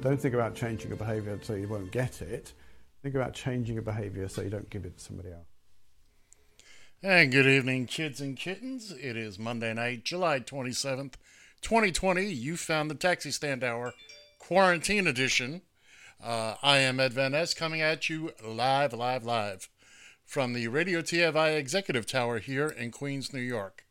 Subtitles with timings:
[0.00, 2.52] Don't think about changing your behaviour so you won't get it.
[3.02, 5.46] Think about changing your behaviour so you don't give it to somebody else.
[7.02, 8.92] And good evening, kids and kittens.
[8.92, 11.14] It is Monday night, July 27th,
[11.62, 12.26] 2020.
[12.26, 13.94] You found the Taxi Stand Hour
[14.38, 15.62] Quarantine Edition.
[16.22, 19.70] Uh, I am Ed Van Ness coming at you live, live, live
[20.26, 23.84] from the Radio TFI Executive Tower here in Queens, New York.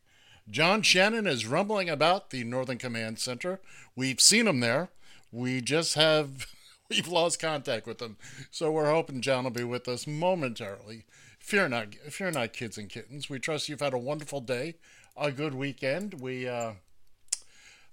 [0.48, 3.60] John Shannon is rumbling about the Northern Command Center.
[3.94, 4.90] We've seen him there.
[5.32, 6.46] We just have
[6.90, 8.16] we've lost contact with him,
[8.50, 11.04] so we're hoping John will be with us momentarily.
[11.38, 13.30] Fear not, fear not, kids and kittens.
[13.30, 14.76] We trust you've had a wonderful day,
[15.16, 16.20] a good weekend.
[16.20, 16.72] We uh,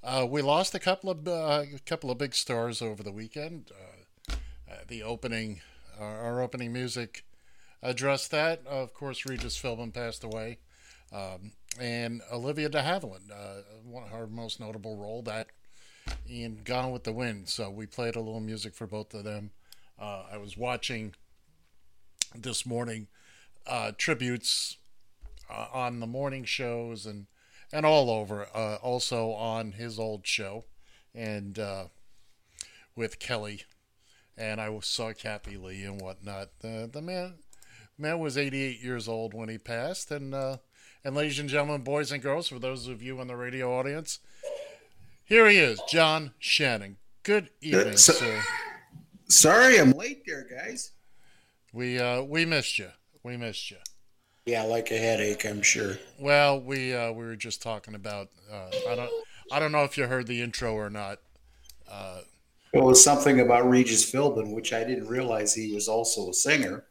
[0.04, 3.72] uh, we lost a couple of uh, a couple of big stars over the weekend.
[3.72, 4.34] Uh,
[4.70, 5.62] uh, the opening,
[6.00, 7.24] our, our, opening music
[7.82, 8.66] addressed that.
[8.68, 10.58] of course, Regis Philbin passed away,
[11.14, 15.48] um, and Olivia De Havilland, uh, one of her most notable role that
[16.30, 17.50] in Gone with the Wind.
[17.50, 19.52] So we played a little music for both of them.
[20.00, 21.16] Uh, I was watching
[22.36, 23.08] this morning
[23.66, 24.78] uh, tributes
[25.50, 27.28] uh, on the morning shows and
[27.72, 28.48] and all over.
[28.54, 30.66] Uh, also on his old show,
[31.14, 31.86] and uh,
[32.96, 33.64] with Kelly,
[34.38, 36.50] and I saw Kathie Lee and whatnot.
[36.60, 37.36] the the man,
[37.98, 40.58] man was 88 years old when he passed, and uh,
[41.04, 44.20] and ladies and gentlemen, boys and girls, for those of you in the radio audience,
[45.28, 46.98] here he is, John Shannon.
[47.24, 48.42] Good evening, so, sir.
[49.28, 50.92] Sorry, I'm late there, guys.
[51.74, 52.90] We uh, we missed you.
[53.24, 53.78] We missed you.
[54.46, 55.98] Yeah, like a headache, I'm sure.
[56.18, 58.30] Well, we uh, we were just talking about.
[58.52, 59.12] Uh, I don't
[59.52, 61.20] I don't know if you heard the intro or not.
[61.90, 62.22] Uh,
[62.74, 66.86] it was something about Regis Philbin, which I didn't realize he was also a singer.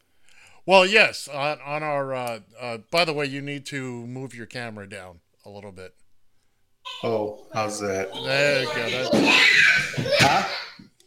[0.64, 1.28] Well, yes.
[1.28, 5.20] On, on our, uh, uh, by the way, you need to move your camera down
[5.44, 5.94] a little bit.
[7.02, 8.12] Oh, how's that?
[8.24, 9.10] There you go.
[9.10, 10.48] That's, huh?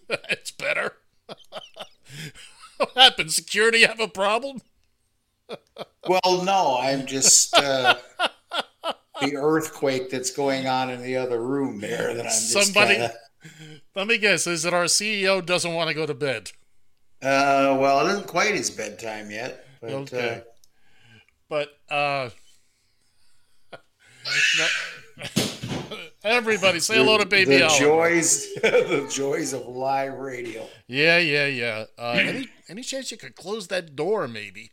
[0.29, 0.93] It's better.
[2.77, 3.31] what happened?
[3.31, 4.61] Security have a problem?
[6.07, 6.79] well, no.
[6.81, 7.95] I'm just uh,
[9.21, 12.15] the earthquake that's going on in the other room there.
[12.15, 12.95] That I'm somebody.
[12.95, 13.13] Kinda...
[13.95, 14.47] Let me guess.
[14.47, 16.51] Is it our CEO doesn't want to go to bed?
[17.21, 19.67] Uh, well, it isn't quite his bedtime yet.
[19.81, 20.41] But, okay.
[20.41, 20.49] Uh,
[21.49, 22.29] but uh,
[26.23, 30.67] everybody say hello to baby the joys, the joys of live radio.
[30.87, 31.85] Yeah, yeah, yeah.
[31.97, 34.71] Uh, any any chance you could close that door, maybe?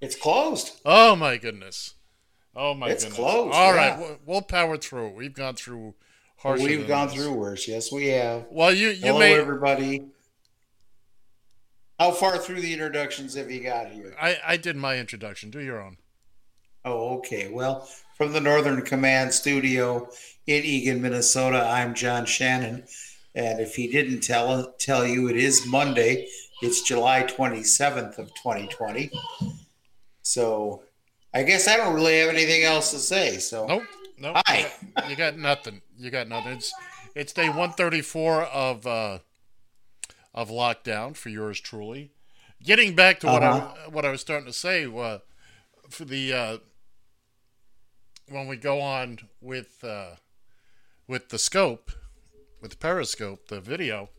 [0.00, 0.80] It's closed.
[0.84, 1.94] Oh my goodness.
[2.54, 3.18] Oh my it's goodness.
[3.18, 3.54] closed.
[3.54, 3.90] All yeah.
[3.90, 5.10] right, we'll, we'll power through.
[5.10, 5.94] We've gone through
[6.38, 6.64] harsher.
[6.64, 7.16] We've gone this.
[7.16, 7.68] through worse.
[7.68, 8.46] Yes, we have.
[8.50, 10.06] Well, you you Hello, may everybody.
[11.98, 14.14] How far through the introductions have you got here?
[14.20, 15.50] I I did my introduction.
[15.50, 15.98] Do your own.
[16.84, 17.48] Oh, okay.
[17.48, 20.08] Well, from the Northern Command Studio
[20.46, 22.84] in Eagan, Minnesota, I'm John Shannon,
[23.34, 26.26] and if he didn't tell tell you, it is Monday.
[26.62, 29.10] It's July 27th of 2020.
[30.22, 30.82] So,
[31.34, 33.38] I guess I don't really have anything else to say.
[33.38, 33.82] So, nope,
[34.18, 34.36] nope.
[34.46, 34.70] Hi.
[35.08, 35.82] You got nothing.
[35.98, 36.52] You got nothing.
[36.52, 36.72] It's
[37.14, 39.18] it's day 134 of uh,
[40.34, 42.10] of lockdown for yours truly.
[42.62, 43.74] Getting back to what uh-huh.
[43.86, 45.18] I what I was starting to say, uh,
[45.88, 46.58] for the uh,
[48.30, 50.16] when we go on with uh,
[51.06, 51.90] with the scope,
[52.60, 54.10] with Periscope, the video,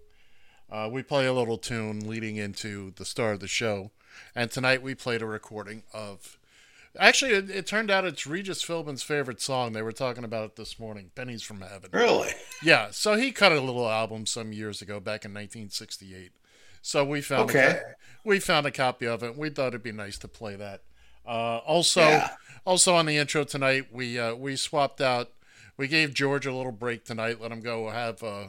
[0.70, 3.92] uh, we play a little tune leading into the start of the show,
[4.36, 6.38] and tonight we played a recording of
[7.00, 9.72] Actually, it, it, turned out it's Regis Philbin's favorite song.
[9.72, 11.12] They were talking about it this morning.
[11.16, 12.32] "Pennies from Heaven." Really?
[12.62, 12.90] Yeah.
[12.92, 16.34] So he cut a little album some years ago, back in 1968.
[16.82, 17.80] So we found Okay.
[17.82, 19.38] a, we found a copy of it.
[19.38, 20.82] We thought it'd be nice to play that.
[21.26, 22.30] Uh, also, Yeah.
[22.66, 25.30] also on the intro tonight, we uh, we swapped out.
[25.78, 27.40] We gave George a little break tonight.
[27.42, 28.48] Let him go have uh,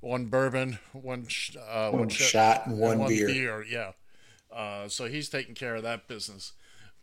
[0.00, 3.64] one bourbon, one sh- uh, One sh- shot and one beer.
[3.68, 3.92] Yeah.
[4.52, 6.52] Uh, so he's taking care of that business.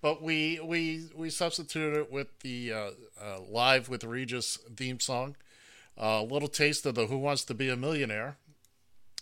[0.01, 2.89] But we we we substituted it with the uh,
[3.21, 5.35] uh, live with Regis theme song.
[5.97, 8.37] A little taste of the Who Wants to Be a Millionaire,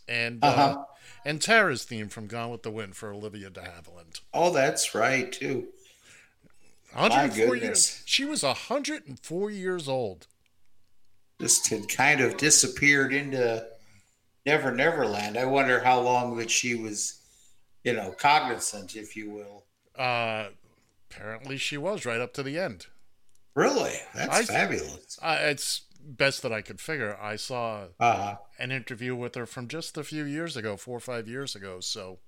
[0.09, 0.83] and uh Uh-huh.
[1.23, 4.21] And Tara's theme from Gone with the Wind for Olivia de Havilland.
[4.33, 5.67] Oh, that's right too.
[6.93, 7.59] 104 years.
[7.59, 8.03] goodness.
[8.05, 10.27] She was 104 years old.
[11.41, 13.65] Just had kind of disappeared into
[14.45, 15.37] Never Neverland.
[15.37, 17.19] I wonder how long that she was,
[17.83, 19.65] you know, cognizant, if you will.
[19.97, 20.49] Uh,
[21.11, 22.87] apparently, she was right up to the end.
[23.55, 25.19] Really, that's I- fabulous.
[25.21, 27.17] Uh, it's best that I could figure.
[27.19, 31.01] I saw Uh, an interview with her from just a few years ago, four or
[31.01, 31.79] five years ago.
[31.79, 32.19] So,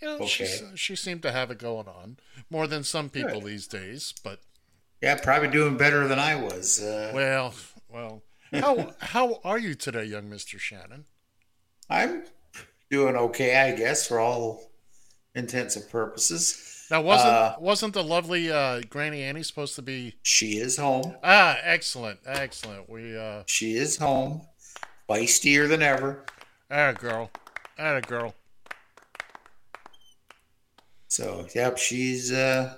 [0.00, 2.18] you know, she she seemed to have it going on
[2.48, 3.48] more than some people Good.
[3.50, 4.14] these days.
[4.22, 4.40] But
[5.02, 6.80] yeah, probably doing better than I was.
[6.80, 7.54] Uh, well,
[7.88, 8.22] well,
[8.52, 11.04] how how are you today, young Mister Shannon?
[11.90, 12.24] I'm
[12.90, 14.70] doing okay, I guess, for all
[15.34, 16.67] intents and purposes.
[16.90, 20.14] Now, wasn't Uh, wasn't the lovely uh, Granny Annie supposed to be?
[20.22, 21.16] She is home.
[21.22, 22.88] Ah, excellent, excellent.
[22.88, 24.42] We uh, She is home.
[25.08, 26.24] Feistier than ever.
[26.70, 27.30] ah, girl,
[27.78, 28.34] ah, girl.
[31.08, 32.76] So, yep, she's uh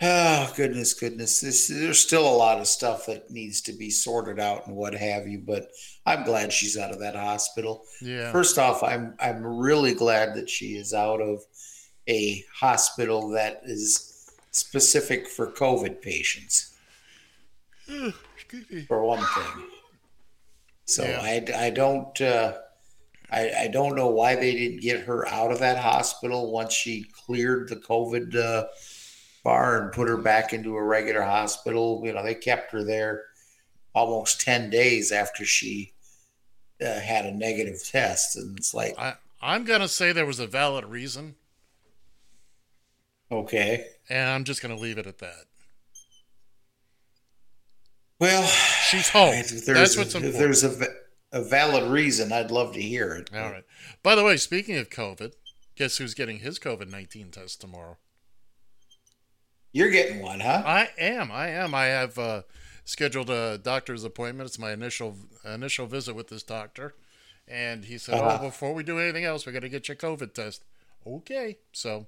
[0.00, 1.40] oh goodness, goodness.
[1.40, 4.94] This there's still a lot of stuff that needs to be sorted out and what
[4.94, 5.68] have you, but
[6.06, 7.84] I'm glad she's out of that hospital.
[8.00, 8.32] Yeah.
[8.32, 11.42] First off, I'm I'm really glad that she is out of
[12.08, 16.74] a hospital that is specific for COVID patients,
[18.86, 19.64] for one thing.
[20.84, 21.20] So Yeah.
[21.22, 22.54] I, I don't uh,
[23.30, 27.06] I, I don't know why they didn't get her out of that hospital once she
[27.24, 28.66] cleared the COVID uh,
[29.42, 32.02] bar and put her back into a regular hospital.
[32.04, 33.22] You know, they kept her there
[33.94, 35.92] almost ten days after she
[36.84, 40.46] uh, had a negative test, and it's like, I I'm gonna say there was a
[40.46, 41.36] valid reason,
[43.32, 45.44] okay, and I'm just gonna leave it at that.
[48.20, 48.46] well,
[48.88, 49.34] She's home.
[49.34, 50.86] if That's there's, what's a, if there's a,
[51.32, 53.30] a valid reason, I'd love to hear it.
[53.34, 53.64] All right.
[54.02, 55.32] By the way, speaking of COVID,
[55.76, 57.96] guess who's getting his COVID nineteen test tomorrow?
[59.72, 60.62] You're getting one, huh?
[60.66, 61.32] I am.
[61.32, 61.74] I am.
[61.74, 62.42] I have uh,
[62.84, 64.46] scheduled a doctor's appointment.
[64.46, 66.94] It's my initial initial visit with this doctor,
[67.48, 68.38] and he said, Uh-huh.
[68.40, 70.64] "Oh, before we do anything else, we got to get your COVID test."
[71.06, 71.56] Okay.
[71.72, 72.06] So,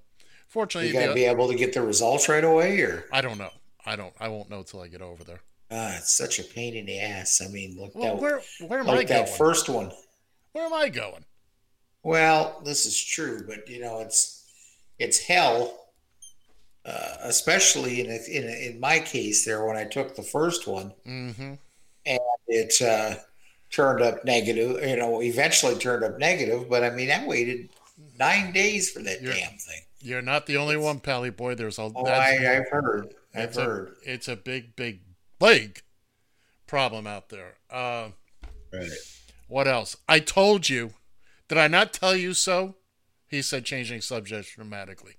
[0.55, 3.37] fortunately, You got to be able to get the results right away, or I don't
[3.37, 3.51] know.
[3.85, 4.15] I don't.
[4.19, 5.41] I won't know till I get over there.
[5.71, 7.43] ah, it's such a pain in the ass.
[7.45, 9.25] I mean, look Well, that, where where am I like going?
[9.27, 9.91] that first one.
[10.53, 11.25] where am I going?
[12.03, 14.45] Well, this is true, but you know, it's
[14.99, 15.89] it's hell,
[16.87, 20.67] uh, especially in a, in a, in my case there when I took the first
[20.67, 21.55] one, Mm-hmm.
[22.49, 23.17] it uh,
[23.71, 24.83] turned up negative.
[24.87, 27.71] You know, eventually turned up negative, but I mean, I waited
[28.19, 29.81] nine days for that You're- damn thing.
[30.05, 31.55] You're not the only one, Pally boy.
[31.55, 31.91] There's a.
[31.95, 33.15] Oh, I, I've heard.
[33.35, 33.97] I've it's a, heard.
[34.03, 35.01] it's a big, big,
[35.41, 35.81] big
[36.67, 37.55] problem out there.
[37.71, 38.11] Uh,
[38.73, 38.91] Right.
[39.49, 39.97] what else?
[40.09, 40.95] I told you.
[41.49, 42.75] Did I not tell you so?
[43.29, 45.15] He said, changing subjects dramatically.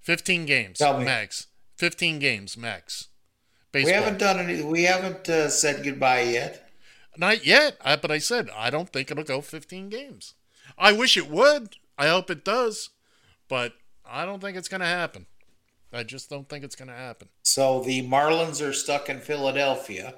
[0.00, 1.04] 15 games, Tell me.
[1.04, 1.46] max.
[1.76, 3.08] 15 games, max.
[3.72, 3.90] Baseball.
[3.92, 4.62] We haven't done any.
[4.62, 6.70] We haven't uh, said goodbye yet.
[7.16, 10.34] Not yet, I, but I said I don't think it'll go 15 games.
[10.78, 11.76] I wish it would.
[11.98, 12.90] I hope it does,
[13.48, 13.72] but
[14.04, 15.26] I don't think it's going to happen.
[15.92, 17.28] I just don't think it's going to happen.
[17.44, 20.14] So the Marlins are stuck in Philadelphia.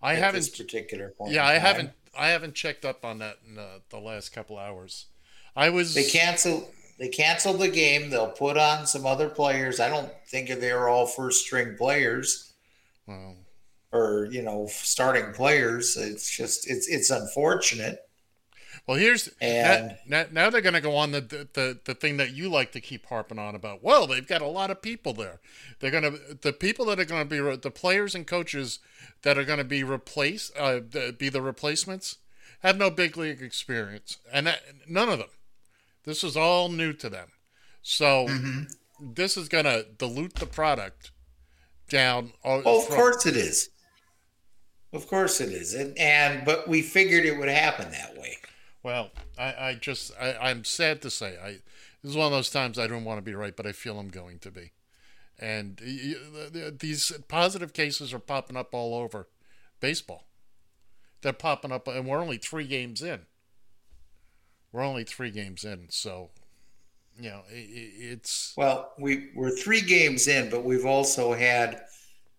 [0.00, 0.40] I at haven't.
[0.40, 1.32] this particular point.
[1.32, 1.60] Yeah, I time.
[1.60, 1.90] haven't.
[2.18, 5.06] I haven't checked up on that in uh, the last couple hours.
[5.54, 5.94] I was.
[5.94, 6.70] They cancel.
[6.98, 8.10] They canceled the game.
[8.10, 9.80] They'll put on some other players.
[9.80, 12.52] I don't think they're all first string players
[13.06, 13.36] Well,
[13.92, 15.96] or you know starting players.
[15.96, 18.08] It's just it's it's unfortunate.
[18.86, 22.16] Well, here's And- now, now, they're going to go on the, the the the thing
[22.16, 23.82] that you like to keep harping on about.
[23.82, 25.40] Well, they've got a lot of people there.
[25.80, 28.80] They're going to the people that are going to be re- the players and coaches
[29.22, 30.80] that are going to be replaced, uh,
[31.16, 32.18] be the replacements,
[32.62, 35.28] have no big league experience, and that, none of them.
[36.04, 37.28] This is all new to them.
[37.82, 38.26] So
[39.00, 41.12] this is going to dilute the product
[41.88, 42.32] down.
[42.44, 43.68] all- Oh, of course it is.
[44.92, 45.72] Of course it is.
[45.74, 48.36] And and but we figured it would happen that way.
[48.82, 51.58] Well, I, I just I, I'm sad to say I
[52.02, 53.98] this is one of those times I don't want to be right, but I feel
[53.98, 54.72] I'm going to be.
[55.38, 55.80] And
[56.80, 59.28] these positive cases are popping up all over
[59.80, 60.26] baseball.
[61.22, 63.22] They're popping up, and we're only three games in.
[64.72, 66.30] we're only three games in, so
[67.18, 71.82] you know it's well, we we're three games in, but we've also had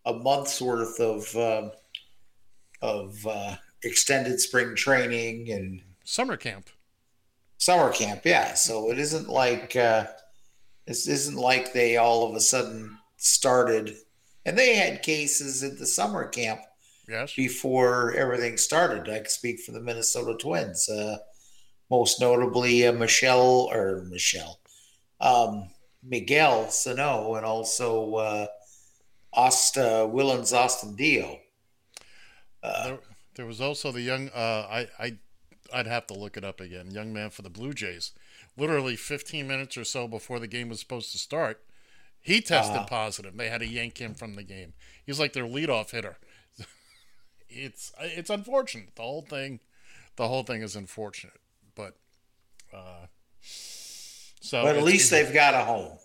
[0.05, 1.69] a month's worth of uh,
[2.81, 6.69] of uh, extended spring training and summer camp.
[7.57, 8.53] Summer camp, yeah.
[8.55, 10.07] So it isn't like uh,
[10.85, 13.95] this isn't like they all of a sudden started,
[14.45, 16.59] and they had cases at the summer camp
[17.07, 17.33] Yes.
[17.35, 19.09] before everything started.
[19.09, 21.17] I can speak for the Minnesota Twins, uh,
[21.89, 24.59] most notably uh, Michelle or Michelle,
[25.19, 25.69] um,
[26.01, 28.47] Miguel Sano, and also uh,
[29.33, 31.39] Asta Willians Astudillo.
[32.61, 32.99] there,
[33.35, 34.29] there was also the young.
[34.29, 35.17] Uh, I I
[35.73, 36.91] I'd have to look it up again.
[36.91, 38.11] Young man for the Blue Jays.
[38.57, 41.61] Literally 15 minutes or so before the game was supposed to start,
[42.21, 42.85] he tested Uh-huh.
[42.85, 43.35] positive.
[43.35, 44.73] They had to yank him from the game.
[45.05, 46.17] He's like their leadoff hitter.
[47.49, 48.95] it's it's unfortunate.
[48.95, 49.59] The whole thing,
[50.15, 51.39] the whole thing is unfortunate.
[51.75, 51.95] But
[52.73, 53.07] uh,
[53.41, 55.97] so But at least they've got a home.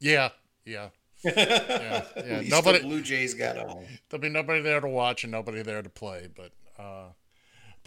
[0.00, 0.30] yeah
[0.64, 0.88] yeah
[1.24, 2.42] yeah yeah.
[2.48, 3.84] Nobody the Blue Jays got a home.
[4.08, 6.28] there'll be nobody there to watch and nobody there to play.
[6.34, 7.10] But uh,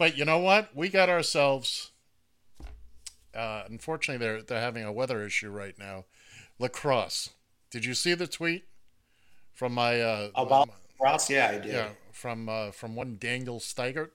[0.00, 0.74] but you know what?
[0.74, 1.90] We got ourselves.
[3.34, 6.06] Uh, unfortunately, they're they're having a weather issue right now.
[6.58, 7.30] Lacrosse.
[7.70, 8.64] Did you see the tweet
[9.52, 11.28] from my uh, About my- Ross?
[11.28, 11.66] Yeah, I did.
[11.66, 14.10] yeah from uh, from one Daniel Steigert,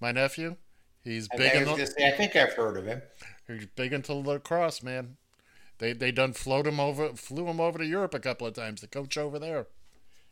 [0.00, 0.56] my nephew.
[1.04, 3.00] He's big I, in the, say, I think I've heard of him.
[3.46, 5.18] He's big into lacrosse, man.
[5.78, 8.80] They they done float him over, flew him over to Europe a couple of times.
[8.80, 9.68] The coach over there,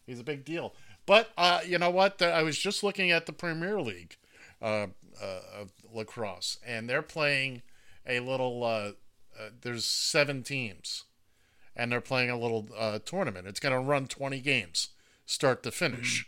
[0.04, 0.74] he's a big deal.
[1.06, 2.20] But uh, you know what?
[2.20, 4.16] I was just looking at the Premier League
[4.60, 4.86] uh,
[5.20, 7.62] uh, of lacrosse, and they're playing
[8.06, 8.64] a little.
[8.64, 8.92] Uh,
[9.38, 11.04] uh, there's seven teams,
[11.74, 13.46] and they're playing a little uh, tournament.
[13.46, 14.88] It's going to run 20 games,
[15.26, 16.26] start to finish,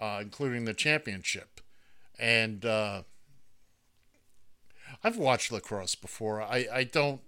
[0.00, 1.60] uh, including the championship.
[2.16, 3.02] And uh,
[5.02, 6.42] I've watched lacrosse before.
[6.42, 7.20] I, I don't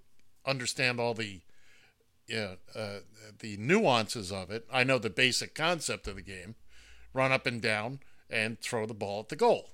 [0.44, 1.40] understand all the
[2.28, 2.98] yeah uh,
[3.38, 4.66] the nuances of it.
[4.72, 6.54] I know the basic concept of the game:
[7.12, 8.00] run up and down
[8.30, 9.70] and throw the ball at the goal.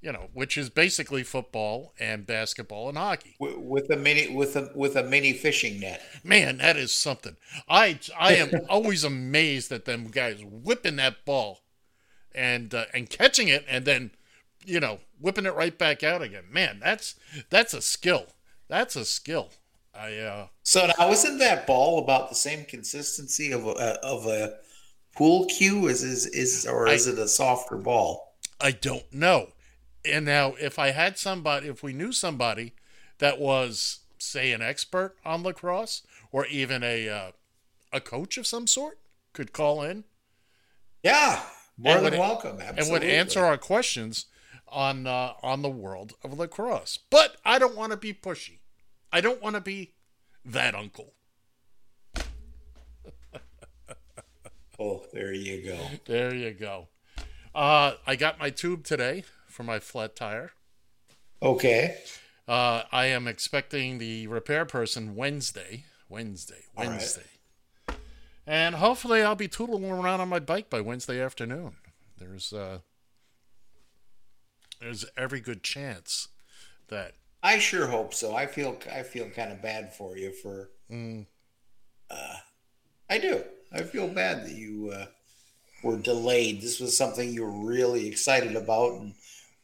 [0.00, 3.34] You know, which is basically football and basketball and hockey.
[3.40, 6.02] With, a mini with a with a mini fishing net.
[6.22, 7.36] Man, that is something.
[7.68, 11.60] I I am always amazed at them guys whipping that ball
[12.34, 14.10] and uh, and catching it and then
[14.64, 16.44] you know whipping it right back out again.
[16.50, 17.14] Man, that's
[17.50, 18.26] that's a skill.
[18.68, 19.50] That's a skill.
[19.94, 24.56] I uh So now isn't that ball about the same consistency of a of a
[25.16, 28.34] pool cue as is is or is it a softer ball?
[28.60, 29.48] I don't know.
[30.10, 32.74] And now if I had somebody if we knew somebody
[33.18, 37.30] that was say an expert on lacrosse or even a uh,
[37.92, 38.98] a coach of some sort
[39.32, 40.04] could call in
[41.02, 41.42] Yeah,
[41.76, 42.60] more than would- welcome.
[42.60, 42.82] Absolutely.
[42.82, 44.26] And would answer our questions
[44.68, 46.98] on uh, on the world of lacrosse.
[47.10, 48.58] But I don't want to be pushy.
[49.12, 49.92] I don't want to be
[50.44, 51.12] that uncle.
[54.78, 55.78] Oh, there you go.
[56.04, 56.88] There you go.
[57.54, 59.24] Uh, I got my tube today
[59.56, 60.52] for my flat tire.
[61.42, 61.96] Okay.
[62.46, 65.84] Uh, I am expecting the repair person Wednesday.
[66.10, 66.66] Wednesday.
[66.76, 66.90] All right.
[66.90, 67.22] Wednesday.
[68.46, 71.72] And hopefully I'll be tootling around on my bike by Wednesday afternoon.
[72.18, 72.78] There's uh
[74.80, 76.28] there's every good chance
[76.88, 78.36] that I sure hope so.
[78.36, 80.70] I feel I feel kind of bad for you for.
[80.90, 81.26] Mm.
[82.08, 82.36] Uh,
[83.10, 83.42] I do.
[83.72, 85.06] I feel bad that you uh,
[85.82, 86.60] were delayed.
[86.60, 89.14] This was something you were really excited about, and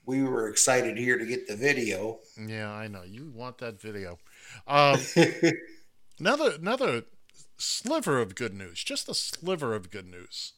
[0.07, 2.21] we were excited here to get the video.
[2.39, 3.03] yeah, I know.
[3.03, 4.19] You want that video.
[4.67, 5.01] Um
[6.19, 7.03] another another
[7.57, 10.55] sliver of good news, just a sliver of good news.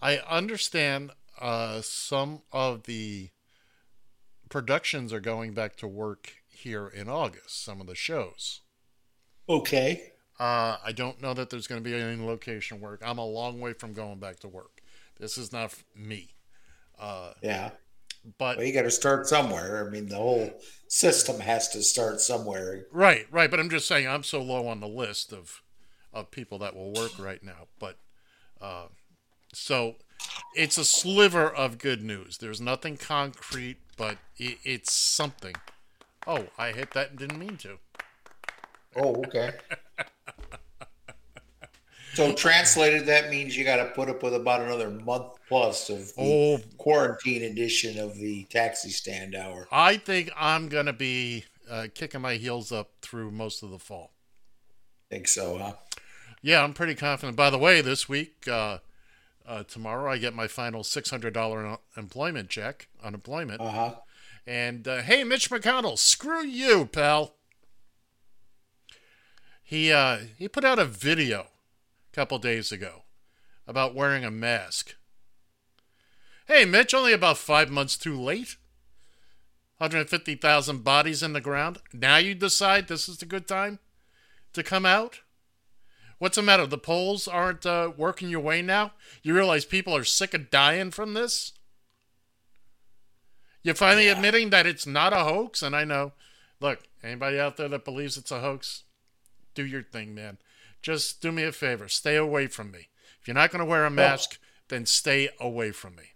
[0.00, 3.30] I understand uh, some of the
[4.48, 7.62] productions are going back to work here in August.
[7.64, 8.60] Some of the shows.
[9.48, 10.08] okay.
[10.40, 13.00] Uh, I don't know that there's going to be any location work.
[13.04, 14.82] I'm a long way from going back to work.
[15.20, 16.34] This is not me.
[16.98, 17.70] Uh, Yeah.
[18.38, 19.86] But Well, you got to start somewhere.
[19.86, 22.86] I mean, the whole system has to start somewhere.
[22.92, 23.50] Right, right.
[23.50, 25.62] But I'm just saying I'm so low on the list of
[26.12, 27.68] of people that will work right now.
[27.78, 27.96] But
[28.60, 28.86] uh,
[29.52, 29.96] so
[30.54, 32.38] it's a sliver of good news.
[32.38, 35.54] There's nothing concrete, but it, it's something.
[36.26, 37.78] Oh, I hit that and didn't mean to.
[38.96, 39.52] Oh, okay.
[42.14, 46.12] So translated, that means you got to put up with about another month plus of
[46.18, 49.66] Oh, quarantine edition of the taxi stand hour.
[49.70, 54.12] I think I'm gonna be uh, kicking my heels up through most of the fall.
[55.10, 55.72] Think so, huh?
[56.42, 57.36] Yeah, I'm pretty confident.
[57.36, 58.78] By the way, this week, uh,
[59.46, 63.60] uh, tomorrow, I get my final $600 employment check, unemployment.
[63.60, 63.94] Uh huh.
[64.46, 67.34] And uh, hey, Mitch McConnell, screw you, pal.
[69.62, 71.46] He uh, he put out a video
[72.12, 73.04] a couple days ago
[73.66, 74.96] about wearing a mask.
[76.46, 78.56] Hey, Mitch, only about five months too late.
[79.78, 81.78] 150,000 bodies in the ground.
[81.92, 83.78] Now you decide this is the good time
[84.52, 85.20] to come out?
[86.18, 86.66] What's the matter?
[86.66, 88.92] The polls aren't uh, working your way now?
[89.22, 91.52] You realize people are sick of dying from this?
[93.64, 94.12] You're finally yeah.
[94.12, 95.62] admitting that it's not a hoax?
[95.62, 96.12] And I know,
[96.60, 98.84] look, anybody out there that believes it's a hoax,
[99.54, 100.38] do your thing, man.
[100.82, 101.88] Just do me a favor.
[101.88, 102.88] Stay away from me.
[103.20, 106.14] If you're not going to wear a mask, then stay away from me.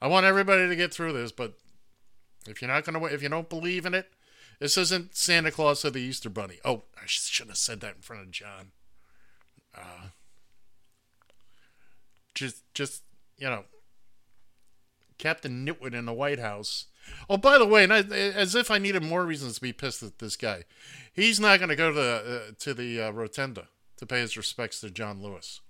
[0.00, 1.54] I want everybody to get through this, but
[2.48, 4.10] if you're not going to, if you don't believe in it,
[4.58, 6.58] this isn't Santa Claus or the Easter Bunny.
[6.64, 8.72] Oh, I shouldn't have said that in front of John.
[9.76, 10.08] Uh,
[12.34, 13.02] just, just
[13.36, 13.64] you know,
[15.18, 16.86] Captain Nitwit in the White House.
[17.28, 20.18] Oh, by the way, I, as if I needed more reasons to be pissed at
[20.18, 20.64] this guy,
[21.12, 23.68] he's not going to go to the uh, to the uh, rotunda
[24.02, 25.60] to pay his respects to John Lewis.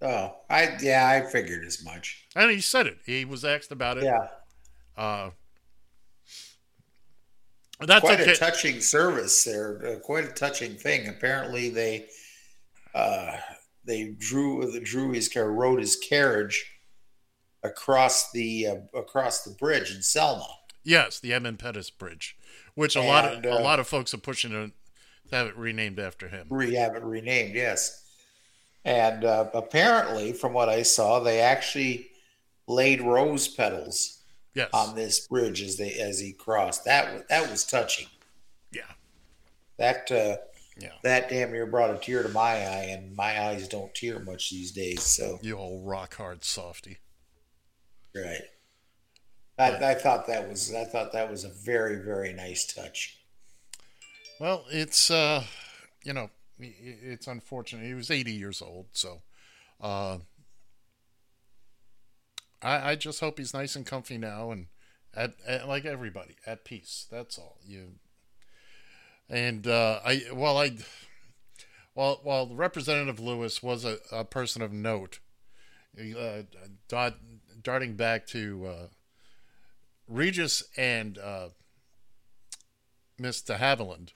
[0.00, 2.26] Oh, I yeah, I figured as much.
[2.36, 2.98] And he said it.
[3.04, 4.04] He was asked about it.
[4.04, 4.28] Yeah.
[4.96, 5.30] Uh,
[7.80, 8.32] that's quite okay.
[8.32, 9.84] a touching service there.
[9.84, 11.08] Uh, quite a touching thing.
[11.08, 12.06] Apparently, they
[12.94, 13.36] uh,
[13.84, 16.72] they drew the drew his car, rode his carriage
[17.64, 20.46] across the uh, across the bridge in Selma.
[20.84, 22.36] Yes, the Edmund Pettus Bridge,
[22.76, 24.70] which a and, lot of uh, a lot of folks are pushing to
[25.32, 26.46] have it renamed after him.
[26.50, 28.04] Re have it renamed, yes.
[28.84, 32.08] And uh, apparently, from what I saw, they actually
[32.68, 34.20] laid rose petals
[34.54, 34.68] yes.
[34.72, 36.84] on this bridge as they as he crossed.
[36.84, 38.06] That that was touching.
[38.72, 38.82] Yeah.
[39.78, 40.36] That uh,
[40.78, 40.90] yeah.
[41.02, 44.50] That damn near brought a tear to my eye, and my eyes don't tear much
[44.50, 45.02] these days.
[45.02, 46.98] So you old rock hard softy.
[48.14, 48.42] Right.
[49.58, 53.18] I, I thought that was I thought that was a very very nice touch.
[54.38, 55.44] Well, it's uh,
[56.04, 57.86] you know, it's unfortunate.
[57.86, 59.22] He was 80 years old, so
[59.80, 60.18] uh,
[62.60, 64.66] I, I just hope he's nice and comfy now and
[65.14, 67.06] at, at like everybody at peace.
[67.10, 67.58] That's all.
[67.64, 67.94] You
[69.30, 70.72] and uh, I while I
[71.94, 75.20] while while Representative Lewis was a, a person of note,
[75.98, 76.42] uh,
[76.88, 77.14] dart,
[77.62, 78.86] darting back to uh,
[80.06, 81.48] Regis and uh,
[83.18, 83.58] Mr.
[83.58, 84.12] Havilland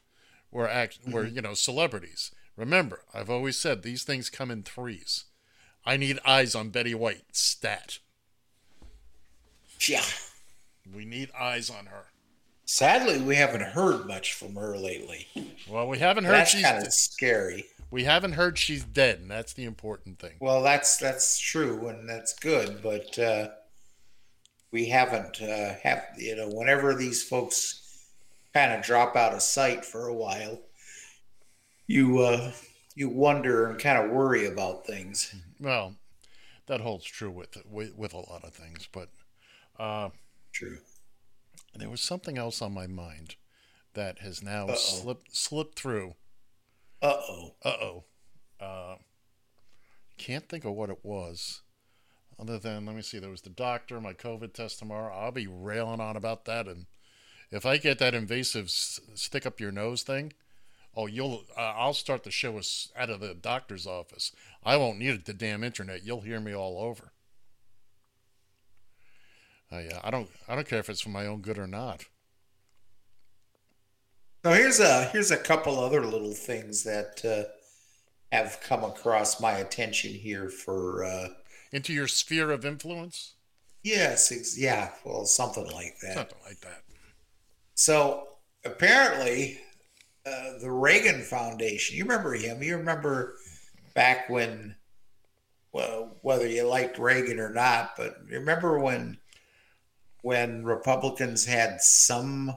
[0.51, 1.37] were act were mm-hmm.
[1.37, 2.33] you know celebrities.
[2.57, 5.25] Remember, I've always said these things come in threes.
[5.85, 7.25] I need eyes on Betty White.
[7.33, 7.99] Stat.
[9.89, 10.03] Yeah.
[10.95, 12.07] We need eyes on her.
[12.67, 15.27] Sadly, we haven't heard much from her lately.
[15.69, 17.67] Well, we haven't heard that's she's kind of scary.
[17.91, 20.35] We haven't heard she's dead, and that's the important thing.
[20.39, 23.49] Well, that's that's true, and that's good, but uh,
[24.71, 27.80] we haven't uh, have you know whenever these folks
[28.55, 30.61] kind of drop out of sight for a while,
[31.87, 32.53] you uh,
[32.95, 35.35] you wonder and kind of worry about things.
[35.59, 35.97] Well,
[36.67, 39.09] that holds true with with, with a lot of things, but
[39.79, 40.11] uh,
[40.53, 40.79] true.
[41.75, 43.37] There was something else on my mind
[43.95, 44.75] that has now Uh-oh.
[44.75, 46.15] slipped slipped through.
[47.03, 47.55] Uh oh.
[47.65, 48.05] Uh oh.
[48.61, 48.97] Uh,
[50.19, 51.63] can't think of what it was.
[52.39, 55.15] Other than let me see, there was the doctor, my COVID test tomorrow.
[55.15, 56.87] I'll be railing on about that, and
[57.51, 60.33] if I get that invasive s- stick up your nose thing,
[60.95, 64.33] oh, you'll uh, I'll start the show us out of the doctor's office.
[64.65, 66.05] I won't need the damn internet.
[66.05, 67.13] You'll hear me all over.
[69.71, 72.05] I, uh, I don't I don't care if it's for my own good or not.
[74.45, 77.51] Now here's a here's a couple other little things that uh,
[78.35, 81.29] have come across my attention here for uh,
[81.73, 83.35] into your sphere of influence.
[83.83, 86.15] Yes, ex- yeah, well, something like that.
[86.15, 86.83] Something like that.
[87.81, 88.29] So
[88.63, 89.59] apparently,
[90.27, 91.97] uh, the Reagan Foundation.
[91.97, 92.63] You remember him?
[92.63, 93.37] You remember
[93.95, 94.77] back when,
[95.73, 99.17] well, whether you liked Reagan or not, but remember when
[100.21, 102.55] when Republicans had some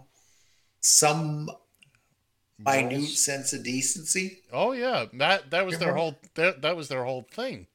[0.81, 1.49] some
[2.59, 4.41] minute sense of decency.
[4.51, 7.67] Oh yeah, that that was their whole that, that was their whole thing.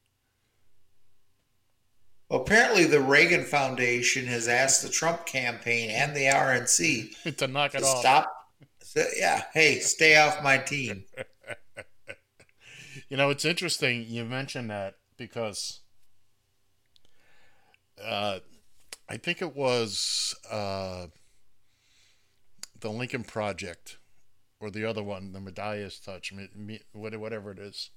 [2.29, 7.75] Well, apparently, the Reagan Foundation has asked the Trump campaign and the RNC to knock
[7.75, 7.99] it to off.
[8.01, 8.35] Stop.
[9.17, 11.05] Yeah, hey, stay off my team.
[13.09, 15.81] you know, it's interesting you mentioned that because
[18.03, 18.41] uh,
[19.09, 21.07] I think it was uh,
[22.81, 23.99] the Lincoln Project
[24.61, 27.91] or the other one, the MeidasTouch, whatever it is.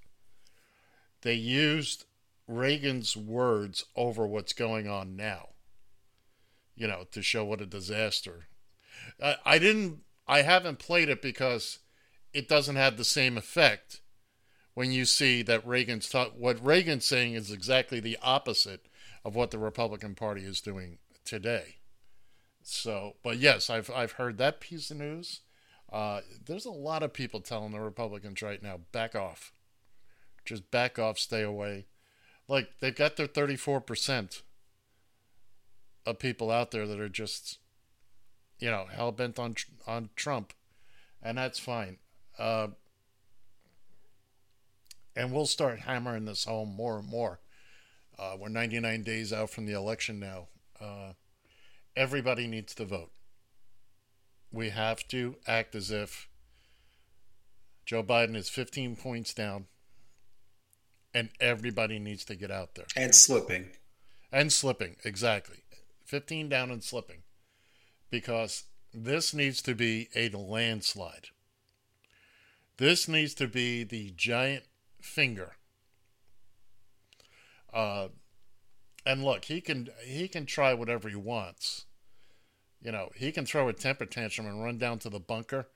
[1.21, 2.05] They used
[2.51, 5.49] Reagan's words over what's going on now,
[6.75, 8.47] you know, to show what a disaster
[9.21, 10.01] I, I didn't.
[10.27, 11.79] I haven't played it because
[12.33, 14.01] it doesn't have the same effect
[14.73, 16.11] when you see that Reagan's.
[16.37, 18.87] What Reagan's saying is exactly the opposite
[19.23, 21.77] of what the Republican Party is doing today.
[22.63, 25.41] So, but yes, I've I've heard that piece of news.
[25.91, 29.51] Uh, there's a lot of people telling the Republicans right now, back off,
[30.45, 31.87] just back off, stay away.
[32.51, 34.41] Like they've got their 34 percent
[36.05, 37.59] of people out there that are just,
[38.59, 39.55] you know, hell bent on
[39.87, 40.51] on Trump,
[41.23, 41.99] and that's fine.
[42.37, 42.67] Uh,
[45.15, 47.39] and we'll start hammering this home more and more.
[48.19, 50.47] Uh, we're 99 days out from the election now.
[50.79, 51.13] Uh,
[51.95, 53.11] everybody needs to vote.
[54.51, 56.27] We have to act as if
[57.85, 59.67] Joe Biden is 15 points down,
[61.13, 62.85] and everybody needs to get out there.
[62.95, 63.69] And slipping.
[64.31, 65.63] And slipping, exactly.
[66.05, 67.23] 15 down and slipping.
[68.09, 71.27] Because this needs to be a landslide.
[72.77, 74.63] This needs to be the giant
[75.01, 75.55] finger.
[77.73, 78.09] Uh,
[79.05, 81.85] and look, he can he can try whatever he wants.
[82.81, 85.67] You know, he can throw a temper tantrum and run down to the bunker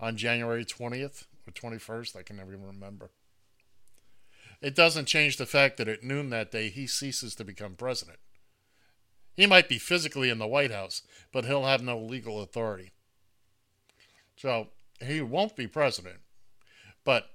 [0.00, 2.16] on January 20th or 21st.
[2.16, 3.10] I can never even remember.
[4.64, 8.18] It doesn't change the fact that at noon that day he ceases to become president.
[9.34, 12.92] He might be physically in the White House, but he'll have no legal authority.
[14.36, 14.68] So
[15.02, 16.20] he won't be president.
[17.04, 17.26] But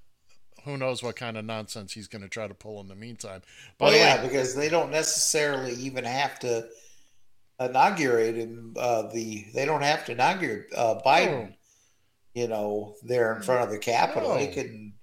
[0.64, 3.44] who knows what kind of nonsense he's going to try to pull in the meantime.
[3.78, 6.68] By well, yeah, way, because they don't necessarily even have to
[7.60, 8.74] inaugurate him.
[8.76, 11.54] Uh, the they don't have to inaugurate uh, Biden.
[12.34, 14.36] You know, there in front of the Capitol, no.
[14.36, 14.99] they can no.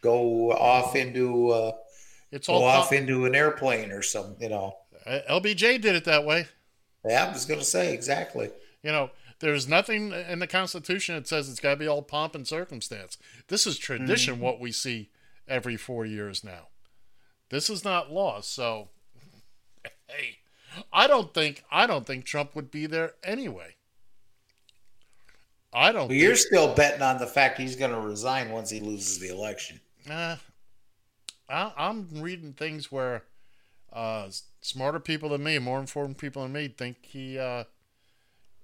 [0.00, 1.72] Go off into uh,
[2.30, 4.40] it's all go off into an airplane or something.
[4.40, 6.46] You know, uh, LBJ did it that way.
[7.04, 8.50] Yeah, I was going to say exactly.
[8.82, 12.34] You know, there's nothing in the Constitution that says it's got to be all pomp
[12.34, 13.18] and circumstance.
[13.48, 14.42] This is tradition, mm-hmm.
[14.42, 15.10] what we see
[15.46, 16.68] every four years now.
[17.50, 18.40] This is not law.
[18.40, 18.88] So,
[20.08, 20.38] hey,
[20.92, 23.76] I don't think I don't think Trump would be there anyway.
[25.72, 26.08] I don't.
[26.08, 29.28] Well, you're still betting on the fact he's going to resign once he loses the
[29.28, 29.80] election.
[30.10, 30.36] Uh,
[31.48, 33.24] I, I'm reading things where
[33.92, 34.28] uh,
[34.60, 37.64] smarter people than me, more informed people than me, think he uh,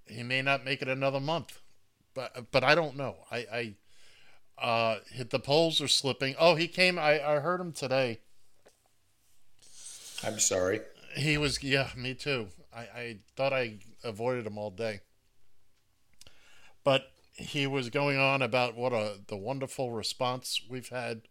[0.07, 1.61] he may not make it another month,
[2.15, 3.17] but but I don't know.
[3.31, 3.75] I I
[4.59, 4.99] uh,
[5.31, 6.35] the polls are slipping.
[6.39, 6.99] Oh, he came.
[6.99, 8.21] I I heard him today.
[10.23, 10.81] I'm sorry.
[11.17, 12.49] He was yeah, me too.
[12.75, 15.01] I I thought I avoided him all day,
[16.83, 21.23] but he was going on about what a the wonderful response we've had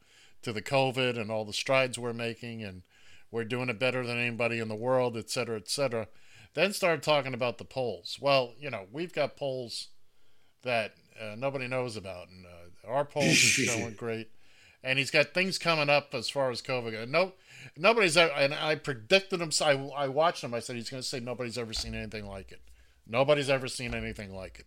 [0.44, 2.84] to the COVID and all the strides we're making, and
[3.32, 6.08] we're doing it better than anybody in the world, et cetera, et cetera.
[6.54, 8.18] Then started talking about the polls.
[8.22, 9.88] Well, you know, we've got polls
[10.64, 13.32] that uh, nobody knows about, and uh, our polls are
[13.66, 14.30] showing great.
[14.84, 17.08] And he's got things coming up as far as COVID.
[17.08, 17.34] No,
[17.78, 19.52] nobody's ever, and I predicted him.
[19.62, 20.54] I, I watched him.
[20.54, 22.62] I said he's going to say nobody's ever seen anything like it.
[23.08, 24.66] Nobody's ever seen anything like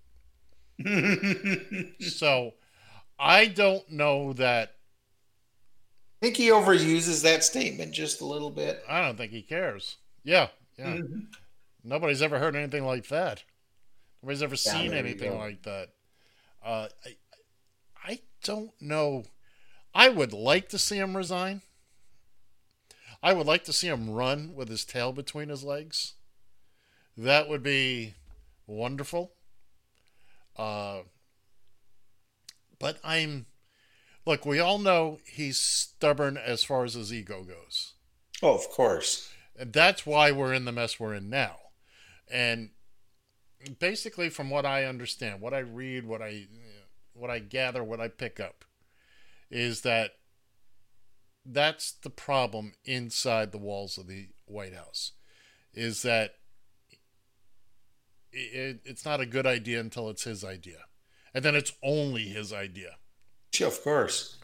[0.79, 2.03] it.
[2.03, 2.55] so
[3.19, 4.76] I don't know that.
[6.21, 8.83] I think he overuses that statement just a little bit.
[8.89, 9.97] I don't think he cares.
[10.25, 10.49] Yeah,
[10.79, 10.97] yeah.
[10.97, 11.21] Mm-hmm.
[11.85, 13.45] Nobody's ever heard anything like that.
[14.23, 15.89] Nobody's ever yeah, seen anything like that.
[16.65, 17.17] Uh, I,
[18.05, 19.25] I don't know.
[19.95, 21.63] I would like to see him resign.
[23.23, 26.15] I would like to see him run with his tail between his legs.
[27.17, 28.15] That would be
[28.67, 29.33] wonderful.
[30.57, 31.01] Uh,
[32.79, 33.47] but I'm.
[34.27, 37.95] Look, we all know he's stubborn as far as his ego goes.
[38.43, 39.31] Oh, of course.
[39.57, 41.57] And that's why we're in the mess we're in now.
[42.29, 42.71] And
[43.79, 46.49] basically, from what I understand, what I read, what I
[47.15, 48.65] what I gather, what I pick up,
[49.49, 50.17] is that
[51.45, 55.13] that's the problem inside the walls of the White House,
[55.73, 56.35] is that
[58.33, 60.81] it, it's not a good idea until it's his idea,
[61.33, 62.97] and then it's only his idea.
[63.61, 64.37] Yeah, of course.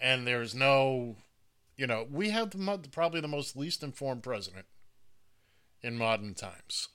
[0.00, 1.16] And there's no,
[1.76, 4.66] you know, we have the, probably the most least informed president
[5.82, 6.88] in modern times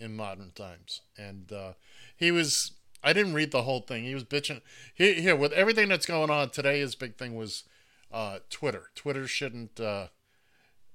[0.00, 1.02] in modern times.
[1.16, 1.72] And uh,
[2.16, 2.72] he was,
[3.04, 4.04] I didn't read the whole thing.
[4.04, 4.62] He was bitching.
[4.94, 7.64] Here, here with everything that's going on today, his big thing was
[8.10, 8.84] uh, Twitter.
[8.94, 10.08] Twitter shouldn't, uh,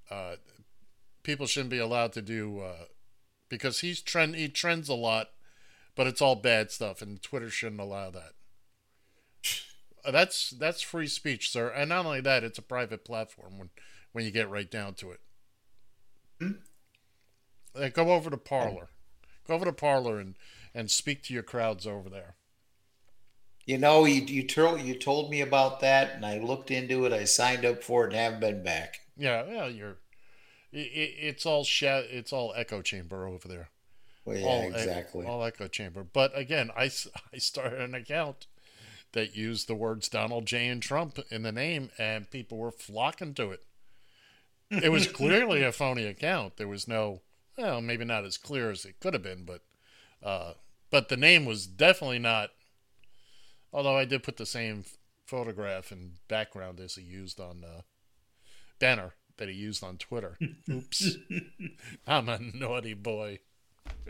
[0.10, 0.36] uh
[1.24, 2.86] people shouldn't be allowed to do, uh,
[3.50, 5.30] because he's trend, he trends a lot,
[5.96, 8.34] but it's all bad stuff, and Twitter shouldn't allow that.
[10.06, 11.70] Uh, that's that's free speech, sir.
[11.70, 13.70] And not only that, it's a private platform when
[14.12, 15.20] when you get right down to it.
[16.40, 17.90] Hmm?
[17.94, 18.90] go over to Parler.
[19.48, 20.36] Go over to Parler and
[20.74, 22.36] and speak to your crowds over there.
[23.66, 27.14] You know, you you told you told me about that, and I looked into it.
[27.14, 29.02] I signed up for it, and haven't been back.
[29.18, 29.98] Yeah, well, you're.
[30.72, 33.70] It, it's all sha- It's all echo chamber over there.
[34.24, 35.26] Well, yeah, all, exactly.
[35.26, 36.04] all echo chamber.
[36.04, 36.92] But again, I,
[37.34, 38.48] I started an account
[39.16, 40.68] that used the words Donald J.
[40.68, 43.64] and Trump in the name, and people were flocking to it.
[44.70, 46.58] It was clearly a phony account.
[46.58, 47.22] There was no,
[47.58, 49.62] well, maybe not as clear as it could have been, but,
[50.22, 50.54] uh,
[50.92, 52.50] but the name was definitely not.
[53.72, 54.84] Although I did put the same
[55.26, 57.82] photograph and background as he used on uh,
[58.80, 60.38] banner that he used on Twitter.
[60.70, 61.18] Oops,
[62.06, 63.40] I'm a naughty boy.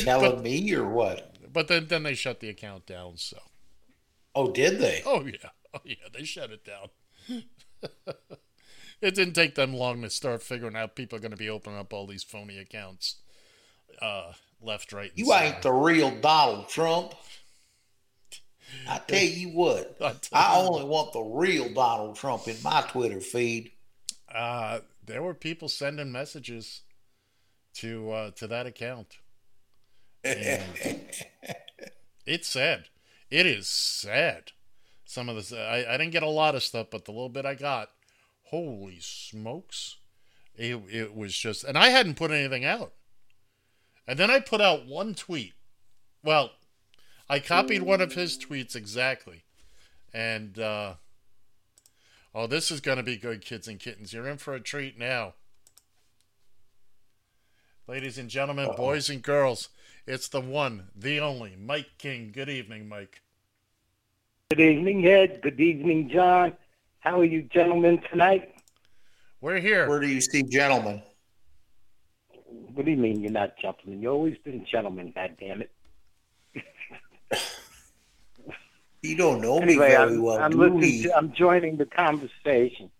[0.00, 1.33] Telling me or what?
[1.54, 3.16] But then, then they shut the account down.
[3.16, 3.38] So,
[4.34, 5.02] Oh, did they?
[5.06, 6.88] oh yeah, oh yeah, they shut it down.
[9.00, 11.78] it didn't take them long to start figuring out people are going to be opening
[11.78, 13.16] up all these phony accounts,
[14.02, 15.10] uh, left, right.
[15.10, 15.44] And You center.
[15.44, 17.14] ain't the real Donald Trump.
[18.88, 23.20] I tell you what, I I only want the real Donald Trump in my Twitter
[23.20, 23.70] feed.
[24.34, 26.80] Uh, there were people sending messages
[27.74, 29.18] to uh, to that account.
[32.26, 32.88] It's sad.
[33.30, 34.52] It is sad.
[35.04, 37.44] Some of this, I, I didn't get a lot of stuff, but the little bit
[37.44, 37.90] I got,
[38.44, 39.98] holy smokes,
[40.56, 41.64] it it was just.
[41.64, 42.92] And I hadn't put anything out.
[44.06, 45.52] And then I put out one tweet.
[46.22, 46.52] Well,
[47.28, 49.44] I copied one of his tweets exactly,
[50.14, 50.94] and uh,
[52.34, 54.12] Oh, this is going to be good, kids and kittens.
[54.12, 55.34] You're in for a treat now.
[57.86, 59.68] Ladies and gentlemen, boys and girls,
[60.06, 62.30] it's the one, the only, Mike King.
[62.32, 63.20] Good evening, Mike.
[64.50, 65.40] Good evening, Ed.
[65.42, 66.52] Good evening, John.
[67.00, 68.54] How are you gentlemen tonight?
[69.40, 69.88] We're here.
[69.88, 71.02] Where do you see gentlemen?
[72.74, 74.00] What do you mean you're not gentlemen?
[74.00, 75.70] You've always been gentlemen, God damn it.
[79.04, 81.02] You don't know me very I'm, well, I'm do listening we?
[81.02, 82.90] to, I'm joining the conversation.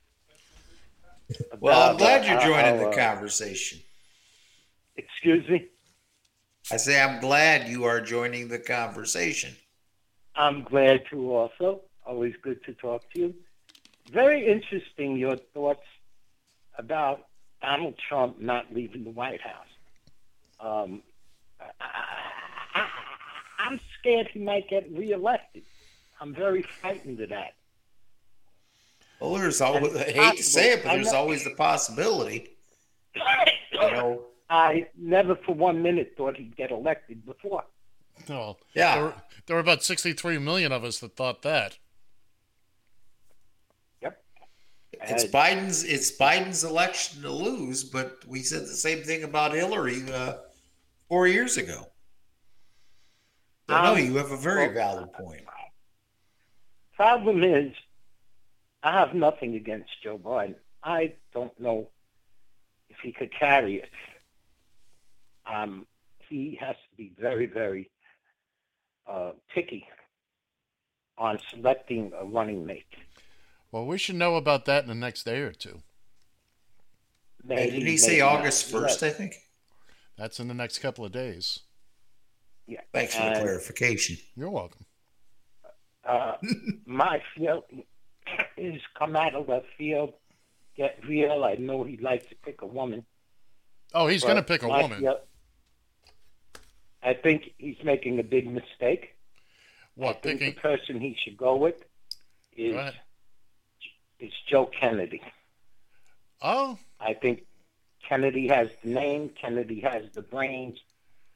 [1.59, 3.81] Well, I'm glad you're uh, joining how, the uh, conversation.
[4.99, 5.69] Excuse me?
[6.73, 9.55] I say I'm glad you are joining the conversation.
[10.35, 11.83] I'm glad to also.
[12.07, 13.35] Always good to talk to you.
[14.13, 15.85] Very interesting, your thoughts
[16.77, 17.27] about
[17.63, 19.67] Donald Trump not leaving the White House.
[20.61, 21.03] Um,
[21.81, 22.87] I,
[23.59, 25.63] I'm scared he might get reelected.
[26.21, 27.55] I'm very frightened of that.
[29.21, 32.57] Well, there's always, I hate to say it, but there's always the possibility.
[33.15, 37.65] You know, I never for one minute thought he'd get elected before.
[38.29, 38.95] Oh, Yeah.
[38.95, 39.15] There were,
[39.47, 41.79] there were about 63 million of us that thought that.
[44.03, 44.23] Yep.
[44.93, 49.53] it's Uh, Biden's it's Biden's election to lose, but we said the same thing about
[49.53, 50.35] Hillary uh,
[51.09, 51.91] four years ago.
[53.69, 55.45] So, no, Um, you have a very well- valid point.
[56.97, 57.75] Problem is,
[58.85, 60.55] I have nothing against Joe Biden.
[60.85, 61.89] I don't know
[62.89, 63.91] if he could carry it.
[65.53, 65.87] Um,
[66.29, 67.91] he has to be very, very
[69.07, 69.87] uh, picky
[71.19, 72.87] on selecting a running mate.
[73.71, 75.81] Well, we should know about that in the next day or two.
[77.47, 78.39] Hey, Maybe, didn't he say maybe not.
[78.41, 79.03] August first?
[79.03, 79.35] I think.
[80.17, 81.61] That's in the next couple of days.
[82.67, 82.81] Yeah.
[82.93, 84.17] Thanks for the And, clarification.
[84.37, 84.87] You're welcome.
[86.09, 86.37] uh,
[86.87, 87.65] my field
[88.57, 90.15] is come out of left field,
[90.77, 91.45] get real.
[91.45, 93.05] I know he'd like to pick a woman.
[93.93, 95.01] Oh, he's going to pick a woman.
[95.01, 95.21] feel-
[97.05, 99.11] I think he's making a big mistake.
[99.13, 100.55] I What, think picking?
[100.55, 101.85] the person he should go with
[102.57, 102.91] is Go
[104.21, 105.21] is Joe Kennedy.
[106.41, 107.45] Oh, I think
[108.09, 110.79] Kennedy has the name, Kennedy has the brains,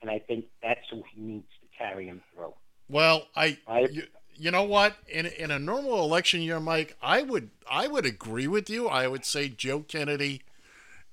[0.00, 2.54] and I think that's who he needs to carry him through.
[2.88, 4.04] Well, I, I- you,
[4.34, 4.96] you know what?
[5.08, 8.86] In in a normal election year, Mike, I would I would agree with you.
[8.88, 10.42] I would say Joe Kennedy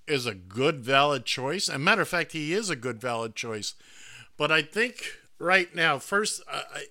[0.07, 1.67] is a good valid choice.
[1.67, 3.73] And matter of fact, he is a good valid choice.
[4.37, 5.03] But I think
[5.39, 6.85] right now, first, I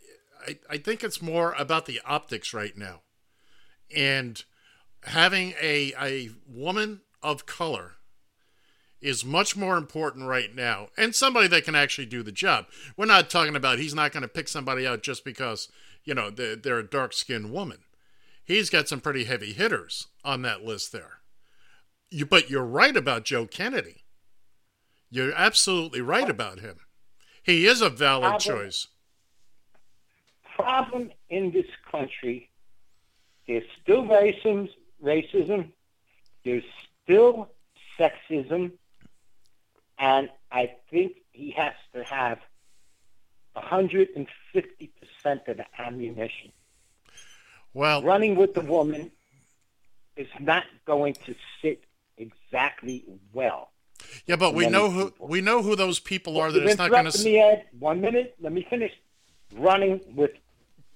[0.46, 3.00] I, I think it's more about the optics right now,
[3.94, 4.42] and
[5.04, 7.96] having a a woman of color
[9.04, 12.64] is much more important right now and somebody that can actually do the job.
[12.96, 15.68] We're not talking about he's not going to pick somebody out just because,
[16.04, 17.80] you know, they're, they're a dark skinned woman.
[18.42, 21.18] He's got some pretty heavy hitters on that list there.
[22.10, 24.04] You, but you're right about Joe Kennedy.
[25.10, 26.76] You're absolutely right about him.
[27.44, 28.88] He is a valid Problem- choice.
[30.56, 32.48] Problem in this country,
[33.46, 34.70] there's still racism,
[35.02, 35.72] racism,
[36.44, 36.64] there's
[37.02, 37.50] still
[37.98, 38.72] sexism,
[39.98, 42.40] and I think he has to have
[43.56, 44.26] 150%
[45.48, 46.52] of the ammunition.
[47.74, 49.10] Well, Running with the woman
[50.16, 51.84] is not going to sit
[52.16, 53.73] exactly well.
[54.26, 55.28] Yeah, but we know who people.
[55.28, 57.24] we know who those people are that it's not going to.
[57.24, 57.64] me, Ed.
[57.78, 58.34] One minute.
[58.40, 58.92] Let me finish.
[59.56, 60.32] Running with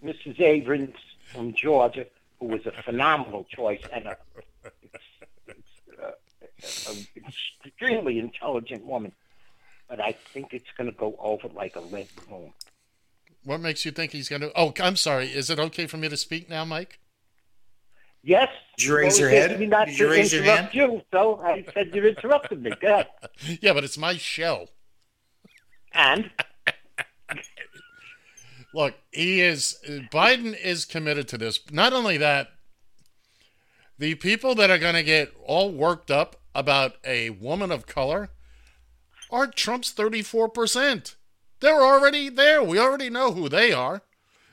[0.05, 0.41] Mrs.
[0.41, 0.97] Abrams
[1.33, 2.07] from Georgia,
[2.41, 4.17] who was a phenomenal choice and a,
[6.03, 6.11] uh,
[6.89, 7.27] a
[7.65, 9.13] extremely intelligent woman.
[9.89, 12.53] But I think it's going to go over like a lead balloon.
[13.45, 14.53] What makes you think he's going to?
[14.55, 15.29] Oh, I'm sorry.
[15.29, 16.99] Is it okay for me to speak now, Mike?
[18.29, 18.51] Yes.
[18.77, 19.59] Did you raise your head?
[19.59, 22.73] Me not Did you raise your interrupt you, so I said you interrupted me.
[22.79, 23.07] Go ahead.
[23.62, 24.67] Yeah, but it's my show.
[25.93, 26.31] And
[28.75, 29.79] Look, he is
[30.12, 31.59] Biden is committed to this.
[31.73, 32.49] Not only that,
[33.99, 38.29] the people that are going to get all worked up about a woman of color
[39.31, 41.14] are Trump's 34%.
[41.61, 42.62] They're already there.
[42.62, 44.03] We already know who they are.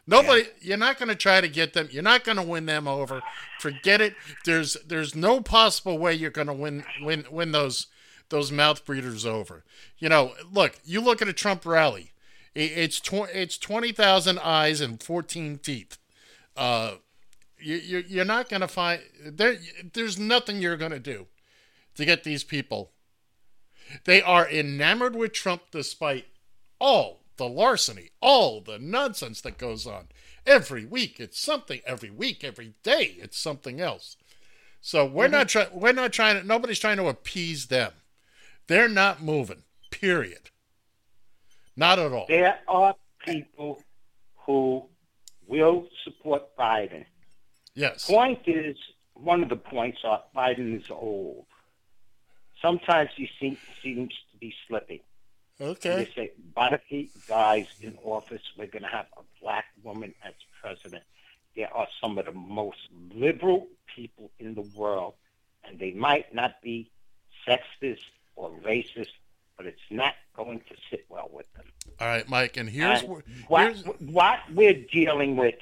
[0.07, 1.89] Nobody you're not going to try to get them.
[1.91, 3.21] You're not going to win them over.
[3.59, 4.15] Forget it.
[4.45, 7.87] There's there's no possible way you're going to win win win those
[8.29, 9.63] those mouth breeders over.
[9.97, 12.11] You know, look, you look at a Trump rally.
[12.53, 15.97] It's tw- it's 20,000 eyes and 14 teeth.
[16.55, 16.95] Uh
[17.59, 19.57] you, you you're not going to find there
[19.93, 21.27] there's nothing you're going to do
[21.95, 22.91] to get these people.
[24.05, 26.27] They are enamored with Trump despite
[26.79, 30.07] all the larceny, all the nonsense that goes on.
[30.45, 31.81] Every week it's something.
[31.85, 34.17] Every week, every day it's something else.
[34.81, 35.69] So we're not mm-hmm.
[35.69, 35.81] trying.
[35.81, 36.47] We're not trying to.
[36.47, 37.91] Nobody's trying to appease them.
[38.67, 39.63] They're not moving.
[39.89, 40.51] Period.
[41.75, 42.25] Not at all.
[42.27, 42.95] there are
[43.25, 43.81] people
[44.45, 44.85] who
[45.47, 47.05] will support Biden.
[47.73, 48.07] Yes.
[48.07, 48.77] Point is,
[49.13, 51.45] one of the points are Biden is old.
[52.61, 53.57] Sometimes he seems
[54.31, 55.01] to be slipping.
[55.59, 55.95] Okay.
[56.05, 60.13] They say, but if he dies in office, we're going to have a black woman
[60.25, 61.03] as president.
[61.55, 62.77] There are some of the most
[63.13, 65.13] liberal people in the world,
[65.63, 66.91] and they might not be
[67.47, 67.99] sexist
[68.35, 69.07] or racist,
[69.55, 71.63] but it's not going to sit well with them.
[72.01, 72.57] All right, Mike.
[72.57, 73.23] And here's And where.
[73.47, 75.55] what, here's- what we're dealing with,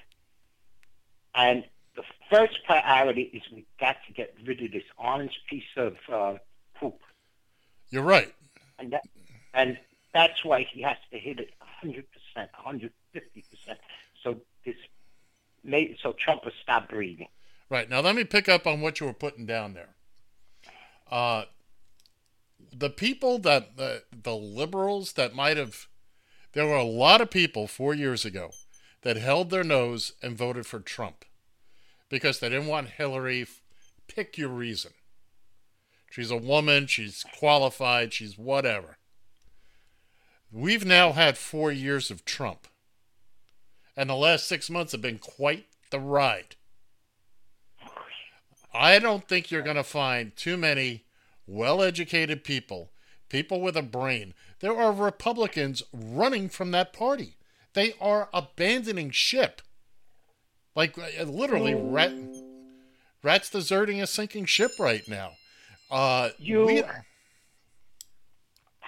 [1.36, 1.64] and
[1.96, 6.38] the first priority is we got to get rid of this orange piece of uh,
[6.80, 7.00] poop,
[7.92, 8.34] You're right.
[8.80, 9.04] and that,
[9.54, 9.78] and
[10.14, 13.80] that's why he has to hit it 100 percent, 150 percent.
[14.24, 14.76] So this,
[15.64, 17.28] may, so Trump will stop breathing.
[17.70, 17.90] Right.
[17.90, 19.96] Now, let me pick up on what you were putting down there.
[21.10, 21.46] Uh,
[22.72, 25.88] the people that, the, the liberals that might have,
[26.54, 28.52] there were a lot of people four years ago
[29.02, 31.26] that held their nose and voted for Trump
[32.10, 33.46] because they didn't want Hillary.
[34.08, 34.92] Pick your reason.
[36.12, 38.98] She's a woman, she's qualified, she's whatever.
[40.56, 42.68] We've now had four years of Trump,
[43.98, 46.56] and the last six months have been quite the ride.
[48.72, 51.06] I don't think you're going to find too many
[51.48, 52.92] well educated people,
[53.30, 54.36] people with a brain.
[54.60, 57.36] There are Republicans running from that party.
[57.74, 59.62] They are abandoning ship.
[60.76, 62.14] Like uh, literally, rat,
[63.24, 65.32] rats deserting a sinking ship right now.
[65.90, 66.84] Uh, You we-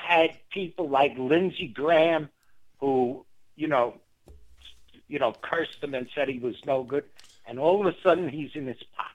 [0.05, 2.29] had people like Lindsey Graham,
[2.79, 3.95] who you know,
[5.07, 7.03] you know, cursed him and said he was no good,
[7.45, 9.11] and all of a sudden he's in his pocket.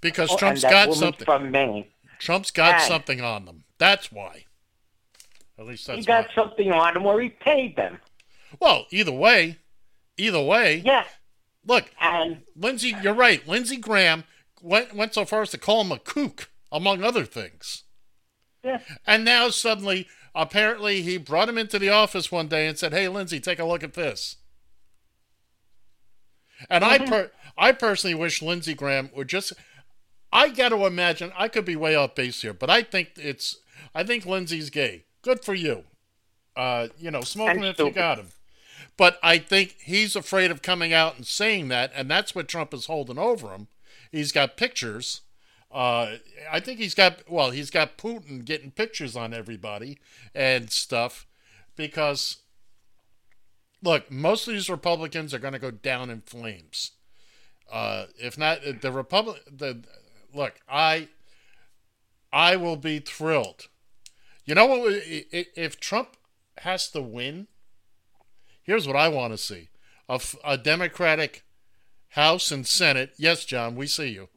[0.00, 1.24] because Oh, Trump's got something.
[1.24, 1.86] from Maine.
[2.18, 3.64] Trump's got and- something on them.
[3.78, 4.44] That's why.
[5.58, 6.34] At least that's He got why.
[6.34, 7.98] something on him, or he paid them.
[8.60, 9.58] Well, either way,
[10.16, 10.82] either way.
[10.84, 11.04] Yeah,
[11.66, 13.46] Look, and Lindsey, you're right.
[13.46, 14.24] Lindsey Graham
[14.62, 17.84] went went so far as to call him a kook, among other things.
[18.62, 22.92] Yeah, And now suddenly, apparently, he brought him into the office one day and said,
[22.92, 24.36] "Hey, Lindsey, take a look at this."
[26.68, 29.52] And I per- I personally wish Lindsey Graham would just.
[30.32, 31.32] I got to imagine.
[31.36, 33.56] I could be way off base here, but I think it's.
[33.94, 35.04] I think Lindsey's gay.
[35.22, 35.84] Good for you.
[36.56, 38.28] Uh, you know, smoke him if you got him.
[38.96, 42.74] But I think he's afraid of coming out and saying that, and that's what Trump
[42.74, 43.68] is holding over him.
[44.10, 45.20] He's got pictures.
[45.70, 46.16] Uh,
[46.50, 49.98] I think he's got well, he's got Putin getting pictures on everybody
[50.34, 51.26] and stuff
[51.76, 52.38] because
[53.82, 56.92] look, most of these Republicans are going to go down in flames.
[57.70, 59.82] Uh, if not the Republic, the
[60.32, 61.08] look, I
[62.32, 63.68] I will be thrilled.
[64.46, 65.02] You know what?
[65.04, 66.16] If Trump
[66.58, 67.46] has to win,
[68.62, 69.68] here's what I want to see:
[70.08, 71.44] a, a Democratic
[72.10, 73.12] House and Senate.
[73.18, 74.28] Yes, John, we see you.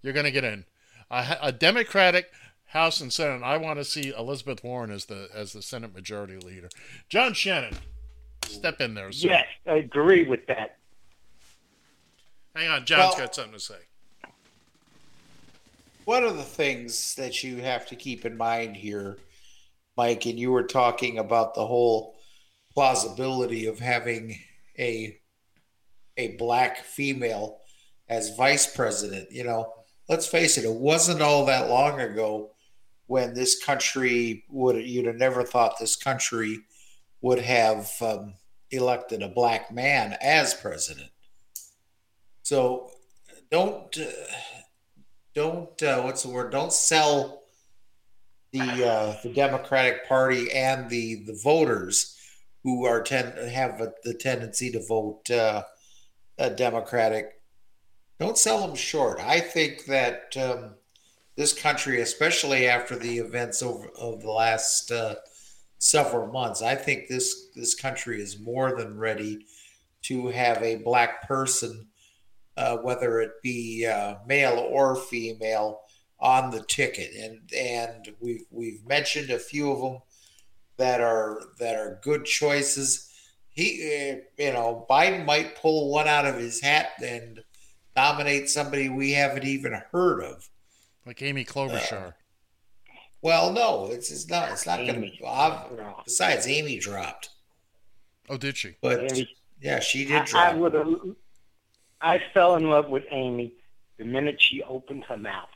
[0.00, 0.64] You're going to get in.
[1.10, 2.30] A, a Democratic
[2.66, 3.42] House and Senate.
[3.42, 6.68] I want to see Elizabeth Warren as the as the Senate Majority Leader.
[7.08, 7.74] John Shannon,
[8.46, 9.10] step in there.
[9.12, 9.28] Sir.
[9.28, 10.76] Yes, I agree with that.
[12.54, 13.74] Hang on, John's Well- got something to say.
[16.04, 19.18] One of the things that you have to keep in mind here,
[19.96, 22.16] Mike, and you were talking about the whole
[22.74, 24.38] plausibility of having
[24.78, 25.18] a
[26.16, 27.60] a black female
[28.08, 29.30] as vice president.
[29.30, 29.74] You know,
[30.08, 32.50] let's face it, it wasn't all that long ago
[33.06, 36.58] when this country would you'd have never thought this country
[37.20, 38.34] would have um,
[38.70, 41.10] elected a black man as president.
[42.42, 42.90] So
[43.50, 44.04] don't uh,
[45.34, 46.52] don't uh, what's the word?
[46.52, 47.42] Don't sell
[48.52, 52.14] the uh, the Democratic Party and the the voters
[52.62, 55.62] who are tend have a, the tendency to vote uh,
[56.38, 57.37] uh, Democratic.
[58.18, 59.20] Don't sell them short.
[59.20, 60.74] I think that um,
[61.36, 65.16] this country, especially after the events over of the last uh,
[65.78, 69.46] several months, I think this this country is more than ready
[70.02, 71.88] to have a black person
[72.58, 75.82] uh, whether it be uh, male or female,
[76.20, 77.14] on the ticket.
[77.14, 80.02] And and we've we've mentioned a few of them
[80.76, 83.08] that are that are good choices.
[83.48, 87.42] He, uh, you know, Biden might pull one out of his hat and
[87.98, 90.48] nominate somebody we haven't even heard of.
[91.06, 92.08] Like Amy Klobuchar.
[92.08, 92.10] Uh,
[93.22, 94.52] well, no, it's, it's not.
[94.52, 95.18] It's not going Amy.
[95.20, 95.94] to.
[96.04, 97.30] Besides, Amy dropped,
[98.28, 98.76] oh, did she?
[98.80, 99.28] but Amy.
[99.60, 100.56] yeah, she did I, I drop.
[100.56, 100.94] would have.
[102.00, 103.54] I fell in love with Amy
[103.98, 105.48] the minute she opened her mouth.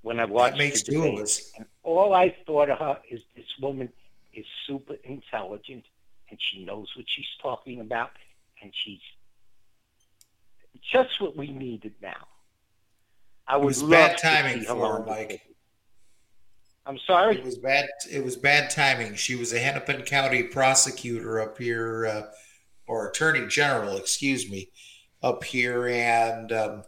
[0.00, 1.14] When I watched that makes the two debate.
[1.18, 1.52] of us.
[1.56, 3.88] And all I thought of her is this woman
[4.34, 5.84] is super intelligent
[6.28, 8.10] and she knows what she's talking about
[8.62, 8.98] and she's
[10.80, 12.28] just what we needed now.
[13.46, 15.42] I would was love bad timing for her, Mike.
[16.84, 17.38] I'm sorry.
[17.38, 17.86] It was bad.
[18.10, 19.14] It was bad timing.
[19.14, 22.22] She was a Hennepin County prosecutor up here, uh,
[22.86, 24.70] or attorney general, excuse me,
[25.22, 26.82] up here, and um,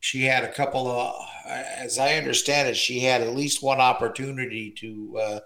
[0.00, 1.14] she had a couple of,
[1.46, 5.40] as I understand it, she had at least one opportunity to uh,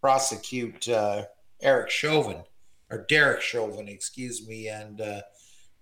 [0.00, 1.24] prosecute uh,
[1.62, 2.42] Eric Chauvin
[2.90, 5.22] or Derek Chauvin, excuse me, and uh,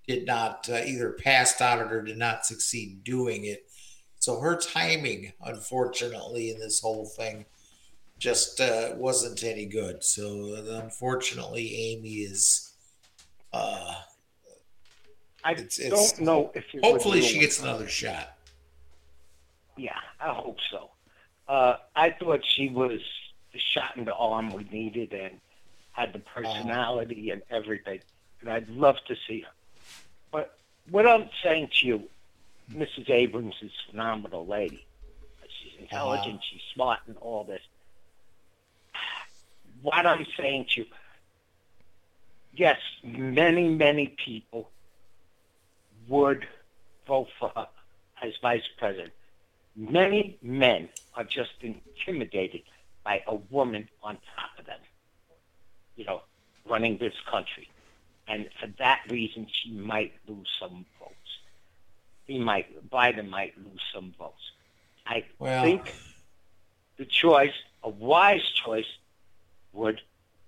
[0.07, 3.66] did not uh, either passed on it or did not succeed doing it.
[4.18, 7.44] So her timing, unfortunately, in this whole thing
[8.18, 10.05] just uh, wasn't any good.
[10.05, 12.72] So unfortunately, Amy is.
[13.53, 13.94] Uh,
[15.44, 17.66] I it's- it's- don't know if hopefully, she gets her.
[17.68, 18.36] another shot.
[19.76, 20.90] Yeah, I hope so.
[21.48, 23.00] Uh, I thought she was
[23.53, 25.40] the shot in the arm we needed and
[25.90, 28.00] had the personality and everything.
[28.40, 29.50] And I'd love to see her.
[30.33, 30.57] But
[30.91, 32.03] what I'm saying to you,
[32.72, 33.11] Mrs.
[33.11, 34.85] Abrams is a phenomenal lady.
[35.47, 36.45] She's intelligent, uh-huh.
[36.51, 37.61] she's smart, and all this.
[39.83, 40.87] What I'm saying to you,
[42.55, 44.70] yes, many, many people
[46.09, 46.47] would
[47.07, 47.68] vote for her
[48.22, 49.12] as vice president.
[49.76, 52.62] Many men are just intimidated
[53.05, 54.78] by a woman on top of them,
[55.97, 56.22] you know,
[56.68, 57.68] running this country.
[58.29, 61.12] And for that reason, she might lose some votes.
[62.27, 64.51] He might, Biden might lose some votes.
[65.07, 65.93] I Well- think
[66.97, 68.87] the choice, a wise choice,
[69.73, 70.01] would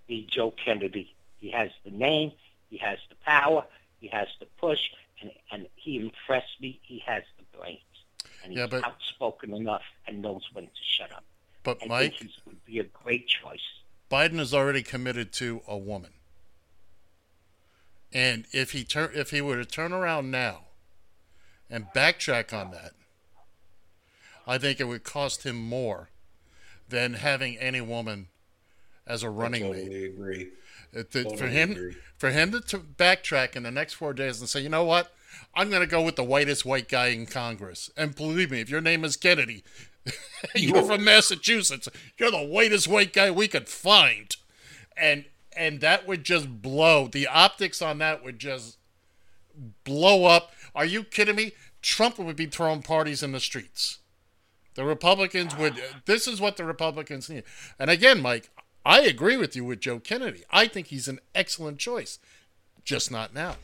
[0.06, 1.14] be Joe Kennedy.
[1.40, 2.32] He has the name,
[2.70, 3.66] he has the power,
[4.00, 4.80] he has the push,
[5.20, 6.78] and, and he impressed me.
[6.82, 7.80] He has the brains.
[8.42, 11.24] And he's Yeah, but- outspoken enough and knows when to shut up.
[11.62, 13.62] But I Mike, would be a great choice.
[14.10, 16.12] Biden is already committed to a woman.
[18.14, 20.60] And if he turn if he were to turn around now
[21.68, 22.92] and backtrack on that,
[24.46, 26.10] I think it would cost him more
[26.88, 28.28] than having any woman
[29.06, 29.78] as a running I mate.
[29.84, 30.48] totally agree.
[30.92, 31.96] It- it- for him agree.
[32.16, 35.12] for him to, to backtrack in the next four days and say, you know what,
[35.54, 37.90] I'm going to go with the whitest white guy in Congress.
[37.96, 39.64] And believe me, if your name is Kennedy,
[40.54, 44.36] you're from Massachusetts, you're the whitest white guy we could find,
[44.96, 45.24] and
[45.56, 47.08] and that would just blow.
[47.08, 48.78] The optics on that would just
[49.84, 50.52] blow up.
[50.74, 51.52] Are you kidding me?
[51.82, 53.98] Trump would be throwing parties in the streets.
[54.74, 55.74] The Republicans would.
[56.06, 57.44] This is what the Republicans need.
[57.78, 58.50] And again, Mike,
[58.84, 60.42] I agree with you with Joe Kennedy.
[60.50, 62.18] I think he's an excellent choice,
[62.84, 63.56] just not now.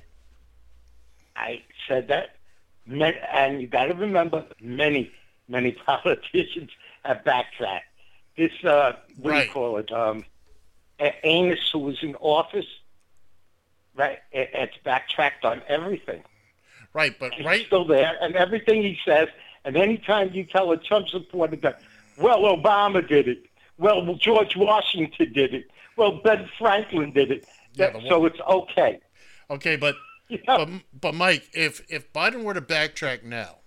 [1.37, 2.37] I said that,
[2.87, 5.11] and you got to remember, many,
[5.49, 6.71] many politicians
[7.05, 7.87] have backtracked.
[8.37, 9.91] This, uh, what do you call it?
[9.93, 10.25] Um,
[11.25, 12.67] Amos, who was in office,
[13.95, 14.19] right?
[14.33, 16.23] It, it's backtracked on everything.
[16.93, 19.29] Right, but He's right, still there, and everything he says.
[19.65, 21.81] And anytime you tell a Trump supporter that
[22.19, 23.45] Well, Obama did it.
[23.79, 25.71] Well, George Washington did it.
[25.97, 27.47] Well, Ben Franklin did it.
[27.75, 29.01] Yeah, That- so it's okay.
[29.51, 29.95] Okay, but
[30.29, 30.39] Yeah.
[30.47, 33.59] but, but Mike, if if Biden were to backtrack now,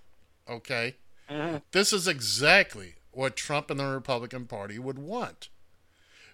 [0.50, 0.96] okay,
[1.30, 1.60] Uh-huh.
[1.72, 5.50] this is exactly what Trump and the Republican Party would want,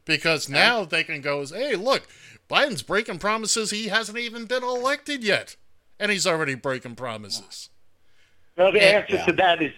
[0.10, 2.08] because now they can go, "Hey, look,
[2.50, 3.70] Biden's breaking promises.
[3.72, 5.56] He hasn't even been elected yet,
[6.00, 7.70] and he's already breaking promises."
[8.58, 8.86] Well, the Yeah.
[9.08, 9.72] answer to that is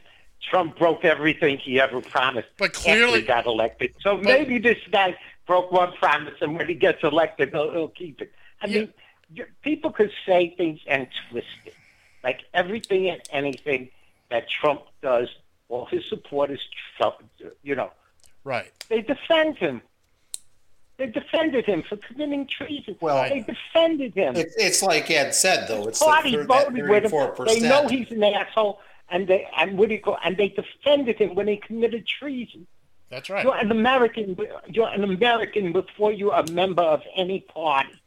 [0.50, 2.48] Trump broke everything he ever promised.
[2.58, 3.94] But after clearly- he got elected.
[4.02, 5.16] So maybe this guy
[5.46, 8.32] broke one promise, and when he gets elected, he'll, he'll keep it.
[8.62, 8.80] I Yeah.
[9.36, 11.76] mean, people could say things and twist it,
[12.24, 13.90] like everything and anything
[14.30, 15.30] that Trump does.
[15.70, 16.60] All his supporters,
[16.98, 17.16] Trump,
[17.64, 17.92] you know,
[18.44, 18.72] Right.
[18.90, 19.82] they defend him.
[21.02, 22.95] They defended him for committing treason.
[23.02, 24.36] Well, they defended him.
[24.36, 25.88] It's, it's like Ed said, though.
[25.88, 27.32] It's party the, voted with him.
[27.47, 28.80] They know he's an asshole,
[29.10, 30.20] and they and what do you call?
[30.24, 32.68] And they defended him when he committed treason.
[33.10, 33.43] That's right.
[33.43, 34.38] You're an American.
[34.68, 37.99] You're an American before you're a member of any party.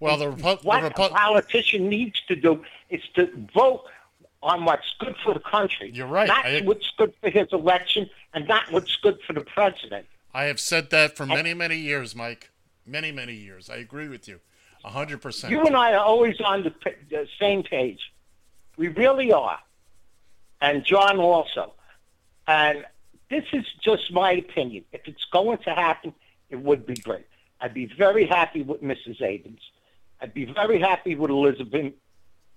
[0.00, 3.84] Well, the, Repu- What the a politician needs to do is to vote
[4.42, 5.90] on what's good for the country.
[5.92, 6.26] You're right.
[6.26, 10.06] Not I- what's good for his election, and not what's good for the president.
[10.32, 12.50] I have said that for many, many years, Mike.
[12.86, 13.68] Many, many years.
[13.70, 14.40] I agree with you,
[14.84, 15.50] a hundred percent.
[15.52, 16.72] You and I are always on the,
[17.10, 18.00] the same page.
[18.76, 19.58] We really are.
[20.60, 21.74] And John also.
[22.46, 22.84] And
[23.28, 24.84] this is just my opinion.
[24.92, 26.14] If it's going to happen,
[26.48, 27.26] it would be great.
[27.60, 29.20] I'd be very happy with Mrs.
[29.22, 29.60] Abrams.
[30.20, 31.92] I'd be very happy with Elizabeth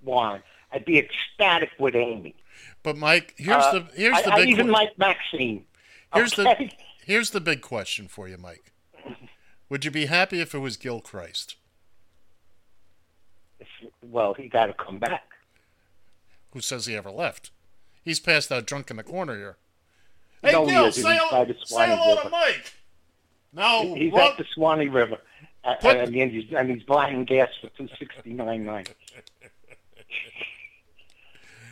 [0.03, 0.41] Warren.
[0.71, 2.36] I'd be ecstatic with Amy.
[2.82, 5.65] But Mike, here's Uh, the here's I, the I big even que- like Maxine.
[6.13, 6.43] here's okay?
[6.43, 6.71] the
[7.06, 8.72] here's the big question for you, Mike.
[9.70, 11.56] Would you be happy if it was Gil Christ,
[14.01, 15.24] Well, he got to come back.
[16.51, 17.51] who says he ever left?
[18.04, 19.58] He's passed out drunk in the corner here.
[20.41, 21.04] Hey, he Gil, isn't.
[21.04, 22.74] say, He's say hello to Mike.
[23.54, 25.18] No, He's Rob- at the Swanee River,
[25.64, 28.86] uh, Put- and, he's, and he's buying gas for two sixty nine nine.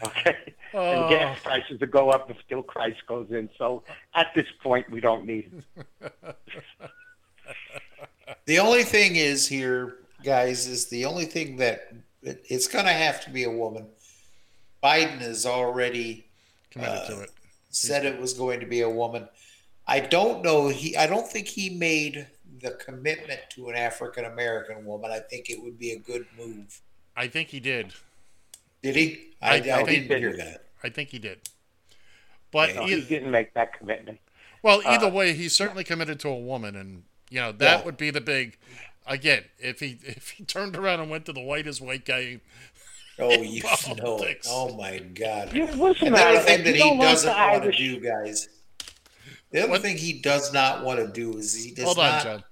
[0.03, 0.35] Okay.
[0.73, 1.49] And gas oh.
[1.49, 3.49] prices will go up if still Christ goes in.
[3.57, 3.83] So
[4.15, 5.63] at this point, we don't need
[6.01, 6.35] it.
[8.45, 11.93] The only thing is here, guys, is the only thing that
[12.23, 13.85] it, it's going to have to be a woman.
[14.83, 16.25] Biden has already
[16.71, 17.31] committed to uh, it.
[17.69, 19.27] said it was going to be a woman.
[19.87, 20.69] I don't know.
[20.69, 22.27] He, I don't think he made
[22.61, 25.11] the commitment to an African American woman.
[25.11, 26.81] I think it would be a good move.
[27.15, 27.93] I think he did.
[28.81, 29.30] Did he?
[29.41, 30.65] I, I- I, I didn't think- hear that.
[30.83, 31.39] I think he did.
[32.51, 32.85] But Yeah.
[32.87, 34.19] He e- didn't make that commitment.
[34.61, 37.85] well, either Uh, way, he's certainly committed to a woman, and you know that Yeah.
[37.85, 38.57] would be the big.
[39.07, 42.39] Again, if he if he turned around and went to the whitest white guy,
[43.19, 44.47] Oh, you know, Politics.
[44.49, 45.53] Oh my God!
[45.53, 48.49] You, listen, And the other Alex, thing that he doesn't the want to do, guys.
[49.51, 49.81] The other What?
[49.81, 52.13] thing he does not want to do is he does hold not.
[52.13, 52.43] on, John.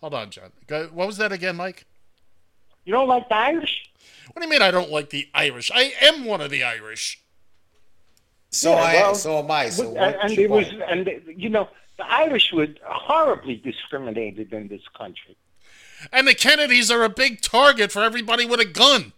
[0.00, 0.52] Hold on, John.
[0.92, 1.84] What was that again, Mike?
[2.84, 3.91] You don't like the Irish?
[4.32, 5.70] What do you mean I don't like the Irish?
[5.74, 7.20] I am one of the Irish.
[8.50, 8.94] So Yeah, I.
[8.94, 9.68] well, so am I.
[9.70, 11.68] So and, and it was, and you know,
[11.98, 15.36] the Irish were horribly discriminated in this country.
[16.12, 19.12] And the Kennedys are a big target for everybody with a gun.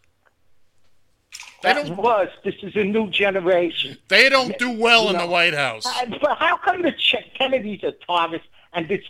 [1.62, 2.28] They That don't was.
[2.44, 3.96] This is a new generation.
[4.08, 5.86] they don't do well in the White House.
[5.86, 8.44] Uh, But how come the Ch- Kennedys are targets
[8.74, 9.00] and this?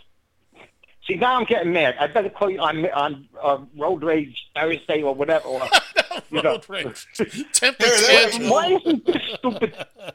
[1.07, 1.95] See, now I'm getting mad.
[1.99, 5.47] I better call you on on uh, road rage Thursday or whatever.
[5.47, 5.61] Or,
[6.31, 6.51] you know.
[6.53, 7.05] Road rage.
[7.53, 8.49] Temper There- there- tantrum.
[8.49, 9.75] Why isn't this stupid
[10.07, 10.11] uh,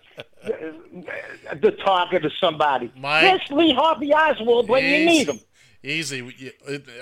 [1.61, 2.91] the target of somebody?
[2.97, 3.22] Mike.
[3.22, 5.41] Where's Lee Harvey Oswald when you need him?
[5.82, 6.53] Easy.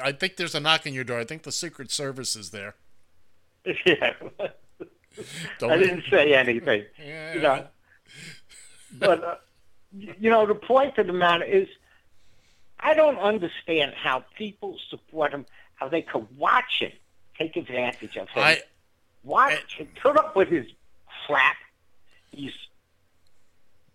[0.02, 1.18] I think there's a knock on your door.
[1.18, 2.74] I think the Secret Service is there.
[3.84, 4.12] Yeah.
[5.58, 6.84] Don't I didn't say anything.
[7.34, 7.66] You know.
[8.98, 9.34] But uh,
[9.92, 11.66] you know, the point of the matter is,
[12.80, 16.92] I don't understand how people support him, how they could watch him,
[17.36, 18.62] take advantage of him, I
[19.24, 20.66] watch him, put up with his
[21.26, 21.56] crap.
[22.30, 22.52] He's,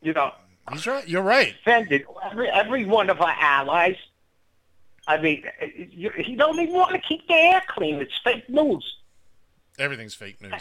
[0.02, 0.32] you know,
[0.72, 1.08] he's right.
[1.08, 1.56] You're right.
[1.62, 3.98] offended every every one of our allies.
[5.08, 7.96] I mean, uh, you, he don't even want to keep the air clean.
[7.96, 8.98] It's fake news.
[9.78, 10.54] Everything's fake news.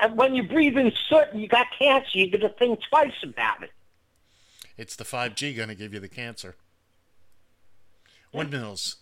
[0.00, 3.12] And when you breathe in soot and you got cancer, you got to think twice
[3.22, 3.70] about it.
[4.76, 6.56] It's the 5G going to give you the cancer.
[8.32, 8.96] Windmills.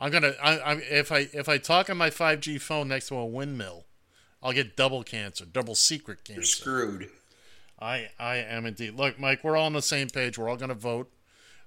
[0.00, 0.32] I'm gonna.
[0.42, 3.84] I, I, if I if I talk on my 5G phone next to a windmill,
[4.42, 6.56] I'll get double cancer, double secret You're cancer.
[6.56, 7.10] screwed.
[7.80, 8.94] I I am indeed.
[8.94, 10.36] Look, Mike, we're all on the same page.
[10.38, 11.10] We're all going to vote.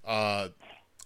[0.05, 0.49] Uh,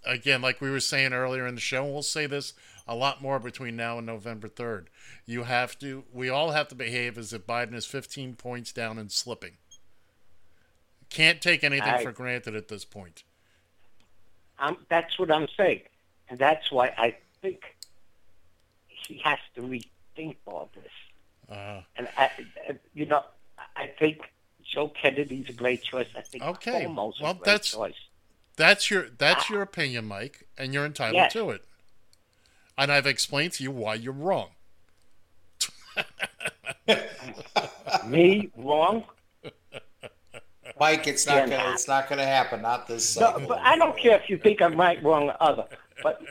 [0.06, 2.54] again, like we were saying earlier in the show, and we'll say this
[2.88, 4.90] a lot more between now and November third.
[5.26, 6.04] You have to.
[6.14, 9.54] We all have to behave as if Biden is 15 points down and slipping.
[11.10, 13.24] Can't take anything I- for granted at this point.
[14.60, 15.82] I'm, that's what I'm saying,
[16.32, 17.76] and that's why I think
[18.88, 20.92] he has to rethink all this.
[21.56, 22.32] Uh, And I,
[22.70, 23.24] I- you know,
[23.76, 24.22] I think
[24.64, 26.08] Joe Kennedy's a great choice.
[26.18, 27.96] I think Okay, Cuomo's well, a great that's- choice.
[28.56, 31.34] that's your that's your opinion, Mike, and you're entitled Yes.
[31.34, 31.66] to it.
[32.78, 34.52] And I've explained to you why you're wrong.
[38.08, 39.04] Me wrong?
[40.80, 41.58] Mike, it's not Yeah.
[41.58, 42.62] gonna it's not gonna happen.
[42.62, 45.66] Not this No, but I don't care if you think I'm right, wrong, or other.
[46.04, 46.22] But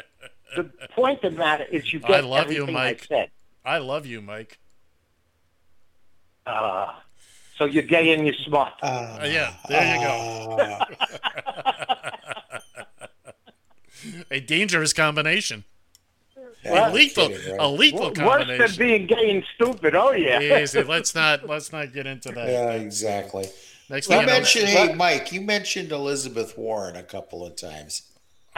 [0.57, 0.65] the
[0.95, 3.03] point of the matter is, you I get love you, everything Mike.
[3.05, 3.31] I said.
[3.65, 4.59] I love you, Mike.
[6.47, 6.93] Uh,
[7.57, 8.73] so you're gay and you're smart.
[8.83, 8.87] Uh,
[9.21, 10.57] Uh, yeah, there you go.
[10.59, 10.85] uh,
[14.31, 15.65] A dangerous combination.
[16.65, 17.61] yeah, a lethal, kidding, right?
[17.61, 19.95] a lethal Worse than being gay and stupid.
[19.95, 20.41] Oh yeah.
[20.63, 20.83] Easy.
[20.83, 22.49] Let's not let's not get into that.
[22.49, 23.47] Yeah, exactly.
[23.91, 28.03] Next You you mentioned, hey, Mike, you mentioned Elizabeth Warren a couple of times.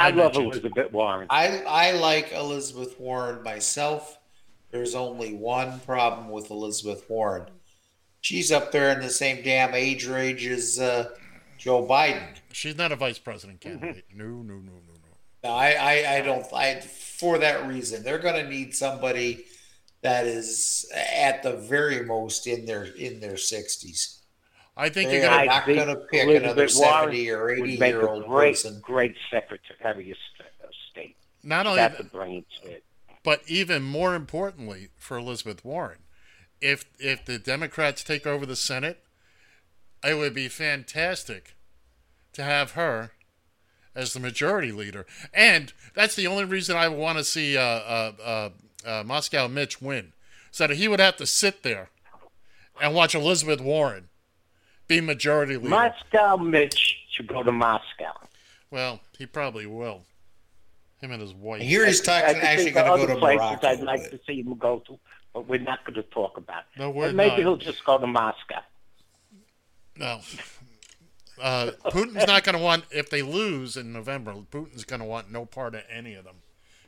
[0.02, 1.26] I, I love mentioned- Elizabeth Warren.
[1.30, 4.18] I I like Elizabeth Warren myself.
[4.70, 7.46] There's only one problem with Elizabeth Warren.
[8.22, 11.10] She's up there in the same damn age range as uh,
[11.58, 12.22] Joe Biden.
[12.52, 14.04] she's not a vice president candidate.
[14.14, 15.08] No, no, no, no, no.
[15.44, 16.46] No, I, I, I don't.
[16.54, 19.44] I for that reason, they're going to need somebody
[20.02, 24.21] that is at the very most in their in their sixties.
[24.76, 25.44] I think They you're gonna.
[25.46, 28.80] not going to pick another Elizabeth Warren seventy or eighty year a old great, person.
[28.80, 30.16] great secretary of
[30.90, 31.16] state.
[31.42, 32.44] Not only That's that, a brain
[33.24, 35.98] but even more importantly for Elizabeth Warren,
[36.60, 39.04] if if the Democrats take over the Senate,
[40.02, 41.54] it would be fantastic
[42.32, 43.12] to have her
[43.94, 45.06] as the majority leader.
[45.34, 48.50] And that's the only reason I want to see uh, uh, uh,
[48.88, 50.12] uh, Moscow Mitch win,
[50.50, 51.90] so that he would have to sit there
[52.80, 54.08] and watch Elizabeth Warren
[55.00, 55.68] be majority leader.
[55.70, 58.12] Moscow Mitch should go to Moscow.
[58.70, 60.02] Well, he probably will.
[61.00, 61.60] Him and his wife.
[61.60, 63.66] And here he's I talking, think actually going to go other to places Morocco.
[63.68, 64.98] I'd like to see him go to,
[65.34, 66.60] but we're not going to talk about.
[66.74, 66.78] it.
[66.78, 67.38] No, we're But maybe not.
[67.40, 68.60] he'll just go to Moscow.
[69.96, 70.20] No.
[71.40, 75.30] Uh, Putin's not going to want, if they lose in November, Putin's going to want
[75.30, 76.36] no part of any of them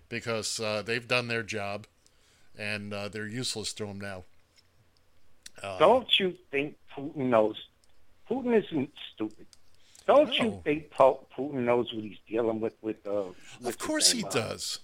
[0.09, 1.87] because uh, they've done their job
[2.57, 4.25] and uh, they're useless to him now.
[5.63, 7.57] Uh, Don't you think Putin knows?
[8.31, 9.47] Putin isn't stupid.
[10.07, 10.33] Don't No.
[10.35, 12.75] you think Putin knows what he's dealing with?
[12.83, 13.25] With uh,
[13.61, 14.81] with Of course he uh, does.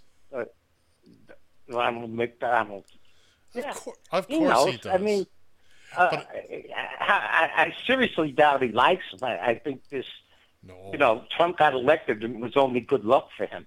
[1.69, 2.85] Ronald McDonald.
[3.55, 4.71] Yeah, Of, cour- of he course knows.
[4.71, 4.87] he does.
[4.95, 5.27] I mean,
[5.97, 9.19] uh, But- I, I, I seriously doubt he likes him.
[9.23, 10.07] I, I think this,
[10.63, 10.91] no.
[10.93, 13.67] you know, Trump got elected and it was only good luck for him.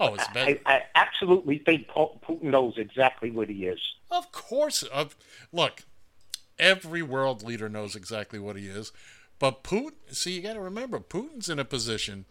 [0.00, 0.60] oh, it's I, bad.
[0.66, 3.80] I absolutely think Putin knows exactly what he is.
[4.10, 4.82] Of course.
[4.84, 5.16] Of
[5.52, 5.82] look,
[6.58, 8.92] every world leader knows exactly what he is,
[9.38, 9.92] but Putin.
[10.10, 12.24] See, you got to remember, Putin's in a position.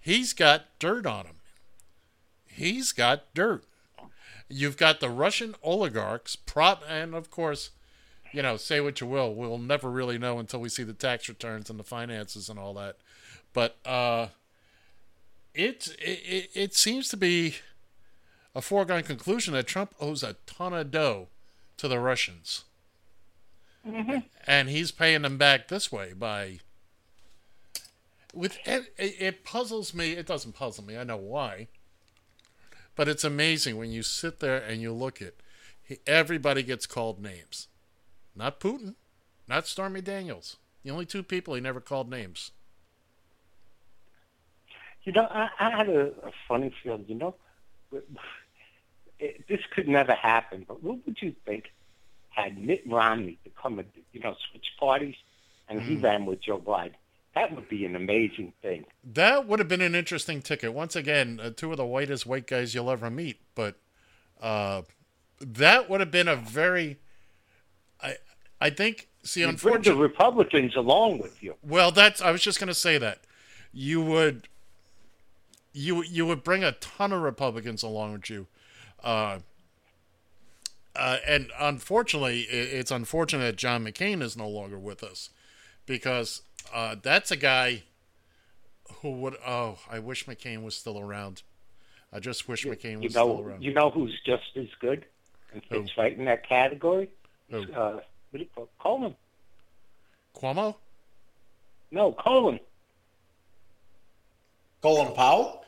[0.00, 1.36] He's got dirt on him.
[2.46, 3.64] He's got dirt.
[4.48, 7.70] You've got the Russian oligarchs, prop, and of course,
[8.32, 11.28] you know, say what you will, we'll never really know until we see the tax
[11.28, 12.96] returns and the finances and all that.
[13.52, 14.28] But uh,
[15.54, 17.56] it, it it seems to be
[18.54, 21.28] a foregone conclusion that Trump owes a ton of dough
[21.76, 22.64] to the Russians.
[23.88, 24.18] Mm-hmm.
[24.46, 26.58] And he's paying them back this way by.
[28.34, 30.12] With it, it puzzles me.
[30.12, 30.98] It doesn't puzzle me.
[30.98, 31.68] I know why.
[32.94, 35.34] But it's amazing when you sit there and you look at.
[36.06, 37.68] Everybody gets called names.
[38.36, 38.94] Not Putin,
[39.48, 40.58] not Stormy Daniels.
[40.84, 42.52] The only two people he never called names.
[45.04, 47.06] You know, I, I had a, a funny feeling.
[47.08, 47.34] You know,
[49.18, 50.64] it, this could never happen.
[50.68, 51.72] But what would you think
[52.42, 55.16] had Mitt Romney become a you know switch parties
[55.68, 56.94] and he ran with Joe Biden?
[57.34, 58.84] That would be an amazing thing.
[59.04, 60.72] That would have been an interesting ticket.
[60.72, 63.38] Once again, uh, two of the whitest white guys you'll ever meet.
[63.54, 63.76] But
[64.40, 64.82] uh,
[65.40, 66.98] that would have been a very.
[68.02, 68.16] I
[68.60, 69.08] I think.
[69.22, 71.54] See, You bring the Republicans along with you.
[71.62, 72.20] well, that's.
[72.22, 73.20] I was just going to say that
[73.72, 74.48] you would.
[75.72, 78.46] You you would bring a ton of Republicans along with you,
[79.04, 79.38] uh,
[80.98, 85.30] uh, and unfortunately, it's unfortunate that John McCain is no longer with us,
[85.86, 86.42] because
[86.74, 87.82] uh, that's a guy
[89.02, 89.36] who would.
[89.46, 91.42] Oh, I wish McCain was still around.
[92.12, 93.62] I just wish McCain was You still know, around.
[93.62, 95.04] you know who's just as good
[95.52, 97.10] and fits right in that category?
[97.50, 97.62] Who?
[97.72, 98.68] Uh, what do you call?
[98.78, 99.14] Coleman?
[100.34, 100.74] Cuomo?
[101.90, 102.60] No, Coleman.
[104.82, 105.64] Colin Powell?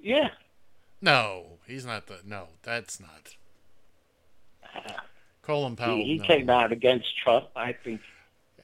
[0.00, 0.28] Yeah.
[1.02, 2.18] No, he's not the.
[2.24, 3.36] No, that's not.
[5.42, 5.96] Colin Powell.
[5.96, 6.24] he he no.
[6.24, 7.46] came out against Trump.
[7.54, 8.00] I think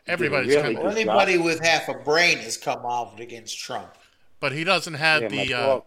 [0.07, 0.79] Everybody's really coming.
[0.79, 3.95] Or anybody with half a brain has come out against Trump.
[4.41, 5.81] but he doesn't have Yeah, the uh,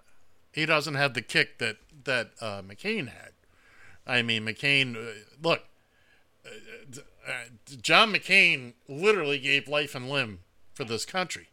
[0.53, 3.31] he doesn't have the kick that that uh, McCain had.
[4.07, 4.95] I mean, McCain.
[4.95, 5.11] Uh,
[5.41, 5.63] look,
[6.45, 7.31] uh, uh,
[7.81, 10.39] John McCain literally gave life and limb
[10.73, 11.49] for this country.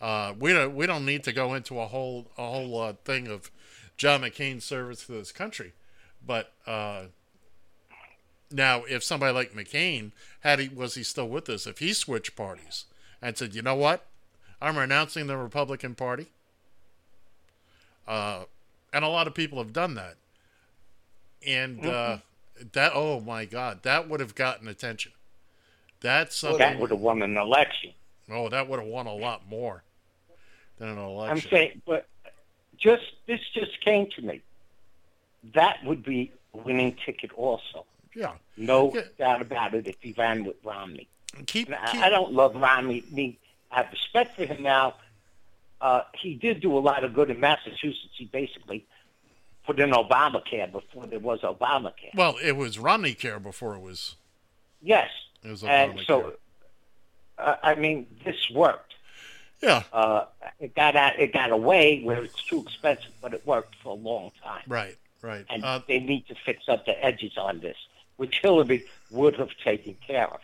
[0.00, 3.26] Uh, we don't we don't need to go into a whole a whole uh, thing
[3.28, 3.50] of
[3.96, 5.72] John McCain's service to this country,
[6.24, 7.04] but uh,
[8.50, 12.36] now if somebody like McCain had he was he still with us if he switched
[12.36, 12.84] parties
[13.20, 14.06] and said you know what
[14.60, 16.26] I'm renouncing the Republican Party,
[18.08, 18.44] uh,
[18.92, 20.16] and a lot of people have done that,
[21.46, 22.18] and uh,
[22.72, 25.12] that oh my God that would have gotten attention.
[26.00, 26.58] That's something.
[26.58, 27.92] That would have won an election.
[28.30, 29.82] Oh, that would have won a lot more
[30.78, 31.36] than an election.
[31.36, 32.06] I'm saying, but
[32.78, 34.40] just this just came to me.
[35.54, 37.84] That would be a winning ticket also.
[38.16, 38.32] Yeah.
[38.56, 39.02] No Yeah.
[39.18, 41.06] doubt about it if he ran with Romney.
[41.46, 43.04] Keep, keep I, I don't love Romney.
[43.10, 43.36] I mean,
[43.70, 44.94] I have respect for him now.
[45.80, 48.14] Uh, he did do a lot of good in Massachusetts.
[48.16, 48.86] He basically
[49.66, 52.14] put in Obamacare before there was Obamacare.
[52.14, 54.16] well, it was Romney Care before it was
[54.80, 55.10] yes.
[55.44, 56.34] it was And so,
[57.38, 58.94] uh, I mean, this worked.
[59.62, 60.24] yeah, Uh,
[60.60, 63.94] it got out, it got away where it's too expensive, but it worked for a
[64.10, 64.62] long time.
[64.68, 65.44] right, right.
[65.50, 67.76] And Uh, they need to fix up the edges on this,
[68.16, 70.40] which Hillary would have taken care of.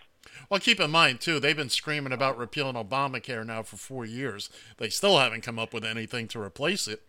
[0.49, 4.51] well, keep in mind too, they've been screaming about repealing Obamacare now for four years.
[4.79, 7.03] They still haven't come up with anything to replace it.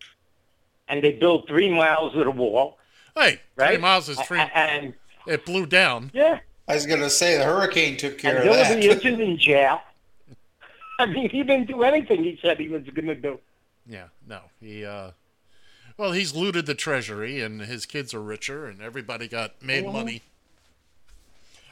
[0.88, 2.78] And they built three miles of the wall,
[3.16, 3.74] Hey, right?
[3.74, 4.38] three miles is three.
[4.40, 4.94] A- a- And
[5.26, 6.10] It blew down.
[6.12, 9.04] yeah, I was going to say the hurricane took care and of Hillary that.
[9.04, 9.80] isn't in jail.
[10.98, 13.38] I mean, he didn't do anything he said he was going to do.
[13.86, 14.84] Yeah, no, he.
[14.84, 15.10] uh
[15.96, 20.22] Well, he's looted the treasury, and his kids are richer, and everybody got made money.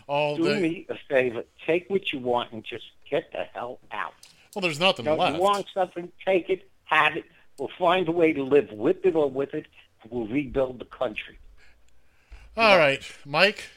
[0.09, 3.79] All Do the me a favor, take what you want and just get the hell
[3.93, 4.15] out.
[4.55, 5.37] well, there's nothing You, know, left.
[5.37, 7.25] you want something, take it, have it.
[7.59, 9.67] We'll find a way to live with it or with it,
[10.03, 11.39] and we'll rebuild the country.
[12.57, 13.69] All right, Mike.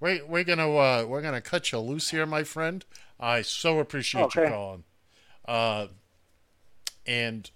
[0.00, 2.84] We're, we're gonna uh, we're gonna cut you loose here, my friend.
[3.20, 4.48] I so appreciate you Okay.
[4.50, 4.84] calling.
[5.46, 5.86] Uh,
[7.06, 7.50] and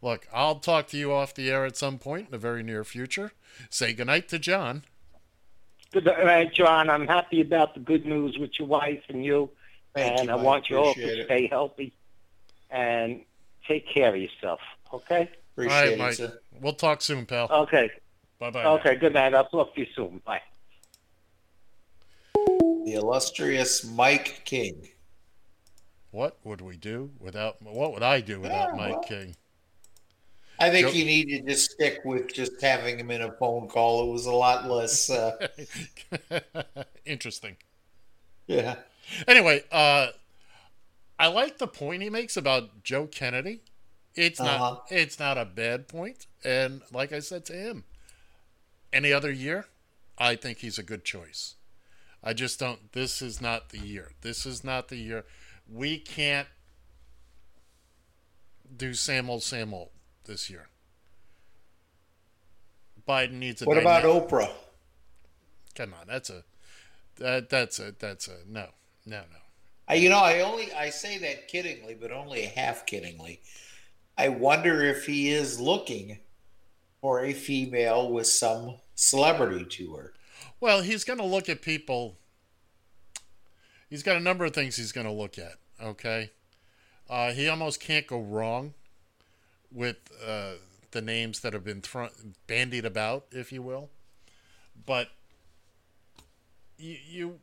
[0.00, 2.84] look, I'll talk to you off the air at some point in the very near
[2.84, 3.32] future.
[3.70, 4.84] Say goodnight to John.
[5.94, 6.90] Good uh, night, John.
[6.90, 9.48] I'm happy about the good news with your wife and you,
[9.94, 11.26] Thank and you, I want you all to it.
[11.26, 11.92] stay healthy
[12.68, 13.20] and
[13.68, 14.58] take care of yourself.
[14.92, 15.30] Okay?
[15.52, 16.14] Appreciate All right, it, Mike.
[16.14, 16.38] sir.
[16.60, 17.46] We'll talk soon, pal.
[17.48, 17.90] Okay.
[18.40, 18.64] bye bye.
[18.64, 18.96] Okay.
[18.96, 19.34] Good night.
[19.34, 20.20] I'll talk to you soon.
[20.24, 20.40] Bye.
[22.34, 24.88] The illustrious Mike King.
[26.10, 27.62] What would we do without?
[27.62, 29.02] What would I do without Yeah, Mike well.
[29.02, 29.36] King?
[30.66, 33.68] I think Joe- you need to just stick with just having him in a phone
[33.68, 34.08] call.
[34.08, 35.10] It was a lot less.
[35.10, 35.48] Uh,
[37.06, 37.56] Interesting.
[38.46, 38.76] yeah.
[39.28, 40.08] Anyway, uh,
[41.18, 43.62] I like the point he makes about Joe Kennedy.
[44.14, 44.58] It's Uh-huh.
[44.58, 46.26] not it's not a bad point.
[46.42, 47.84] point, and like I said to him,
[48.92, 49.66] any other year,
[50.18, 51.56] I think he's a good choice.
[52.22, 52.92] I just don't.
[52.92, 54.12] This is not the year.
[54.22, 55.24] This is not the year.
[55.68, 56.48] We can't
[58.76, 59.90] do same old, same old
[60.24, 60.68] this year.
[63.06, 63.66] Biden needs a.
[63.66, 64.50] What about Oprah?
[65.74, 66.44] Come on, that's a
[67.16, 68.68] that that's a that's a no
[69.04, 69.38] no no.
[69.86, 73.40] I, you know, I only I say that kiddingly, but only half kiddingly.
[74.16, 76.18] I wonder if he is looking
[77.00, 80.14] for a female with some celebrity to her.
[80.60, 82.16] Well, he's going to look at people.
[83.90, 85.56] He's got a number of things he's going to look at.
[85.82, 86.30] Okay,
[87.10, 88.72] uh, he almost can't go wrong
[89.74, 89.96] with
[90.26, 90.54] uh,
[90.92, 92.10] the names that have been thrown
[92.46, 93.90] bandied about, if you will.
[94.86, 95.10] But
[96.78, 97.40] you you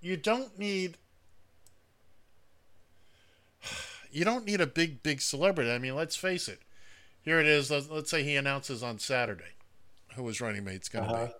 [0.00, 0.98] you don't need
[4.12, 5.70] you don't need a big big celebrity.
[5.70, 6.60] I mean, let's face it.
[7.22, 7.70] Here it is.
[7.70, 9.54] Let's, let's say he announces on Saturday
[10.16, 11.26] who his running mate's going to Uh-huh.
[11.26, 11.32] be.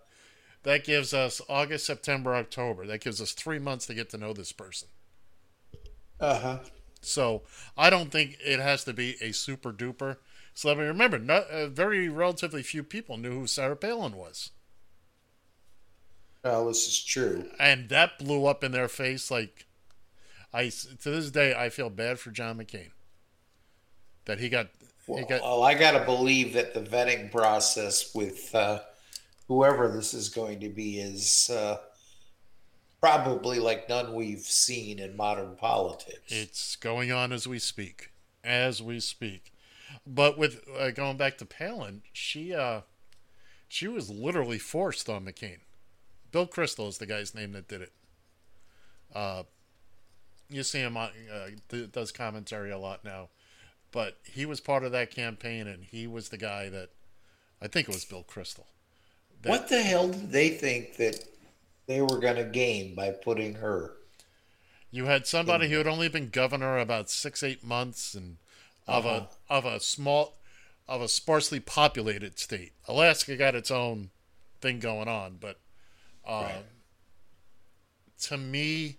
[0.65, 2.87] That gives us August, September, October.
[2.87, 4.89] That gives us three months to get to know this person.
[6.21, 6.59] Uh huh.
[7.03, 7.43] So
[7.77, 10.19] I don't think it has to be a super duper
[10.55, 10.89] celebrity.
[10.89, 14.51] Remember, not, uh, very relatively few people knew who Sarah Palin was,
[16.45, 17.51] Well, this is true.
[17.59, 19.31] and that blew up in their face.
[19.31, 19.67] Like
[20.53, 22.91] I to this day, I feel bad for John McCain
[24.25, 24.69] that he got
[25.15, 28.81] he Well, got well, I got to believe that the vetting process with uh,
[29.49, 31.79] whoever this is going to be is uh,
[33.03, 36.21] probably like none we've seen in modern politics.
[36.29, 38.13] It's going on as we speak,
[38.45, 39.53] as we speak.
[40.07, 42.83] But with uh, going back to Palin, she uh,
[43.69, 45.59] she was literally forced on McCain.
[46.31, 47.93] Bill Kristol is the guy's name that did it.
[49.15, 49.43] Uh,
[50.49, 53.29] you see him on, uh, d- does commentary a lot now.
[53.91, 56.89] but he was part of that campaign, and he was the guy that
[57.61, 58.65] I think it was Bill Kristol.
[59.43, 61.25] That, what the hell did they think that
[61.87, 63.93] they were going to gain by putting her?
[64.91, 68.37] You had somebody who had only been governor about six, eight months, and
[68.87, 69.27] of Uh-huh.
[69.51, 70.35] a of a small,
[70.87, 72.73] of a sparsely populated state.
[72.87, 74.11] Alaska got its own
[74.61, 75.59] thing going on, but
[76.27, 76.65] uh, Right.
[78.23, 78.99] to me,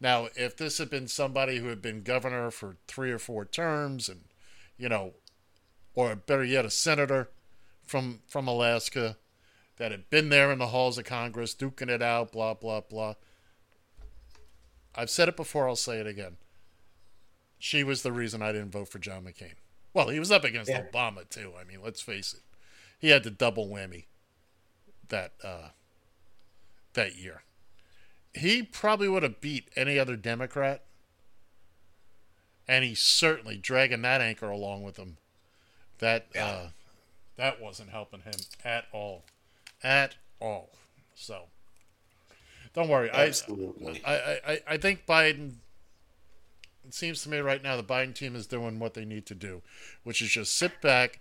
[0.00, 4.08] now if this had been somebody who had been governor for three or four terms,
[4.08, 4.24] and
[4.78, 5.14] you know,
[5.94, 7.28] or better yet, a senator
[7.86, 9.16] from from Alaska
[9.76, 13.14] that had been there in the halls of Congress, duking it out, blah blah blah.
[14.94, 16.36] I've said it before, I'll say it again.
[17.58, 19.54] She was the reason I didn't vote for John McCain.
[19.92, 20.82] Well, he was up against Yeah.
[20.82, 21.52] Obama too.
[21.58, 22.40] I mean, let's face it.
[22.98, 24.04] He had the double whammy
[25.08, 25.68] that uh,
[26.94, 27.42] that year.
[28.34, 30.82] He probably would have beat any other Democrat,
[32.66, 35.16] and he's certainly dragging that anchor along with him.
[35.98, 36.68] That uh,
[37.36, 39.24] that wasn't helping him at all,
[39.84, 40.70] at all.
[41.14, 41.44] So
[42.74, 43.10] don't worry.
[43.10, 44.02] I, Absolutely.
[44.04, 45.54] I, I, I- I think Biden.
[46.86, 49.34] It seems to me right now the Biden team is doing what they need to
[49.34, 49.62] do,
[50.02, 51.20] which is just sit back.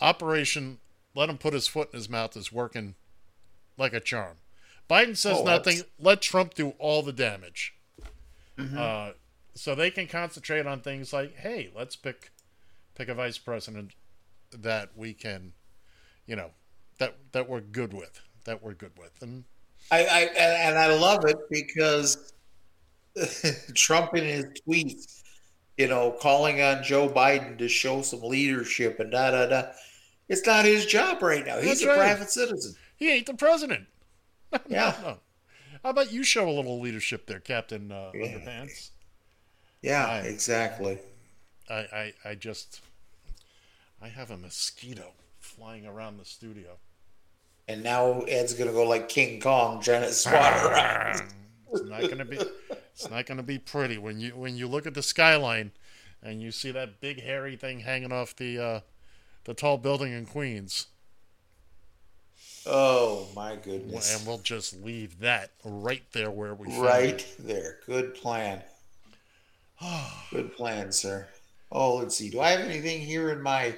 [0.00, 0.78] Operation
[1.14, 2.94] let him put his foot in his mouth is working
[3.78, 4.36] like a charm.
[4.90, 5.76] Biden says Oh, nothing.
[5.76, 7.74] that's- Let Trump do all the damage.
[8.58, 8.76] Mm-hmm.
[8.78, 9.10] Uh,
[9.54, 12.30] so they can concentrate on things like, hey, let's pick
[12.94, 13.92] pick a vice president
[14.52, 15.52] that we can,
[16.26, 16.50] you know,
[16.98, 19.44] that that we're good with, that we're good with, and
[19.90, 22.32] I, I and I love it because
[23.74, 25.22] Trump in his tweets,
[25.76, 29.62] you know, calling on Joe Biden to show some leadership and da da da.
[30.28, 31.56] It's not his job right now.
[31.58, 31.96] He's That's a right.
[31.98, 32.74] private citizen.
[32.96, 33.86] he ain't the president.
[34.68, 35.18] Yeah, No.
[35.82, 38.26] How about you show a little leadership there, Captain uh, Yeah.
[38.28, 38.90] Underpants?
[39.82, 40.26] yeah, Right.
[40.26, 40.98] exactly.
[41.68, 42.80] I, I, I just,
[44.00, 45.12] I have a mosquito
[45.56, 46.78] flying around the studio.
[47.68, 51.22] And now Ed's gonna go like King Kong trying to swat around.
[51.72, 52.38] It's not gonna be,
[52.92, 55.72] it's not gonna be pretty when you when you look at the skyline,
[56.22, 58.80] and you see that big hairy thing hanging off the, uh,
[59.44, 60.86] the tall building in Queens,
[62.66, 64.16] Oh my goodness!
[64.16, 66.82] and we'll just leave that right there where we found.
[66.82, 67.78] Right there.
[67.86, 68.62] Good plan.
[70.30, 71.26] Good plan, sir.
[71.70, 72.30] Oh, let's see.
[72.30, 73.74] Do I have anything here in my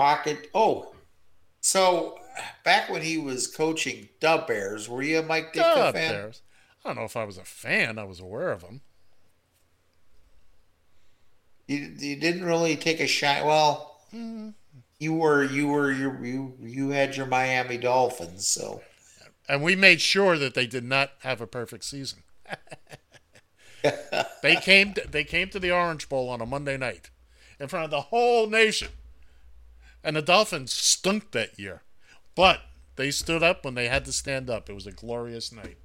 [0.00, 0.48] pocket?
[0.54, 0.94] Oh,
[1.60, 2.18] so
[2.64, 6.12] back when he was coaching Dub Bears, were you a Mike Ditka Duh, fan?
[6.12, 6.40] Bears.
[6.82, 7.98] I don't know if I was a fan.
[7.98, 8.80] I was aware of them.
[11.68, 13.44] You, you didn't really take a shot.
[13.44, 14.48] Well, mm-hmm.
[14.98, 18.80] you were you were you you you had your Miami Dolphins, so
[19.50, 22.22] and we made sure that they did not have a perfect season.
[24.42, 27.10] they came to, they came to the Orange Bowl on a Monday night
[27.60, 28.88] in front of the whole nation.
[30.02, 31.82] And the Dolphins stunk that year.
[32.34, 32.60] But
[32.96, 34.68] they stood up when they had to stand up.
[34.70, 35.76] It was a glorious night.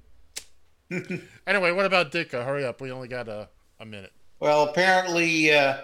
[1.46, 2.44] anyway, what about Ditka?
[2.44, 2.80] Hurry up.
[2.80, 3.48] We only got a,
[3.80, 4.12] a minute.
[4.40, 5.78] Well, apparently uh,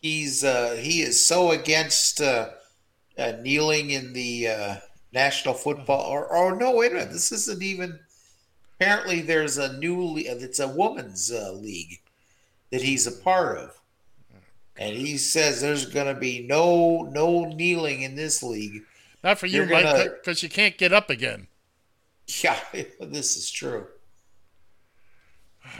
[0.00, 2.50] he's uh, he is so against uh,
[3.18, 4.76] uh, kneeling in the uh,
[5.12, 6.06] national football.
[6.10, 7.12] Or, or no, wait a minute.
[7.12, 7.98] This isn't even.
[8.76, 10.02] Apparently, there's a new.
[10.02, 12.00] le- It's a women's uh, league
[12.70, 13.79] that he's a part of,
[14.80, 18.82] and he says there's going to be no no kneeling in this league.
[19.22, 21.46] Not for you, You're Mike, because you can't get up again.
[22.42, 22.58] Yeah,
[23.00, 23.86] this is true.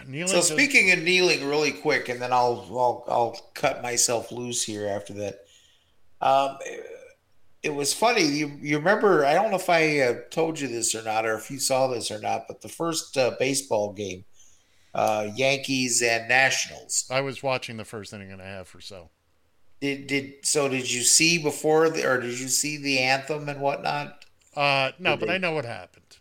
[0.07, 4.63] Kneeling So speaking of kneeling, really quick, and then I'll I'll, I'll cut myself loose
[4.63, 5.47] here after that.
[6.21, 6.59] Um,
[7.63, 8.23] it was funny.
[8.23, 9.25] You you remember?
[9.25, 11.87] I don't know if I uh, told you this or not, or if you saw
[11.87, 12.45] this or not.
[12.47, 14.25] But the first uh, baseball game,
[14.95, 17.07] uh, Yankees and Nationals.
[17.11, 19.11] I was watching the first inning and a half or so.
[19.81, 20.69] Did did so?
[20.69, 24.25] Did you see before, the, or did you see the anthem and whatnot?
[24.55, 26.19] Uh, no, Did but they- I know what happened.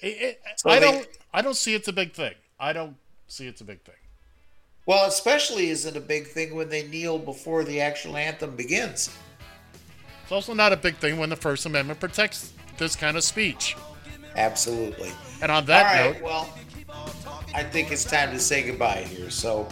[0.00, 1.08] It, it, So I they- don't.
[1.32, 2.34] I don't see it's a big thing.
[2.58, 2.96] I don't
[3.28, 3.94] see it's a big thing.
[4.86, 9.10] Well, especially is it a big thing when they kneel before the actual anthem begins?
[10.22, 13.76] It's also not a big thing when the First Amendment protects this kind of speech.
[14.36, 15.10] Absolutely.
[15.40, 16.58] And on that right, note, well,
[17.54, 19.30] I think it's time to say goodbye here.
[19.30, 19.68] So,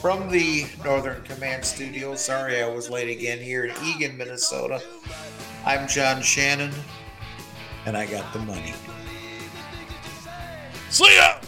[0.00, 4.82] from the Northern Command Studio, sorry I was late again here in Eagan, Minnesota.
[5.64, 6.72] I'm John Shannon,
[7.86, 8.74] and I got the money.
[10.90, 11.38] see ya.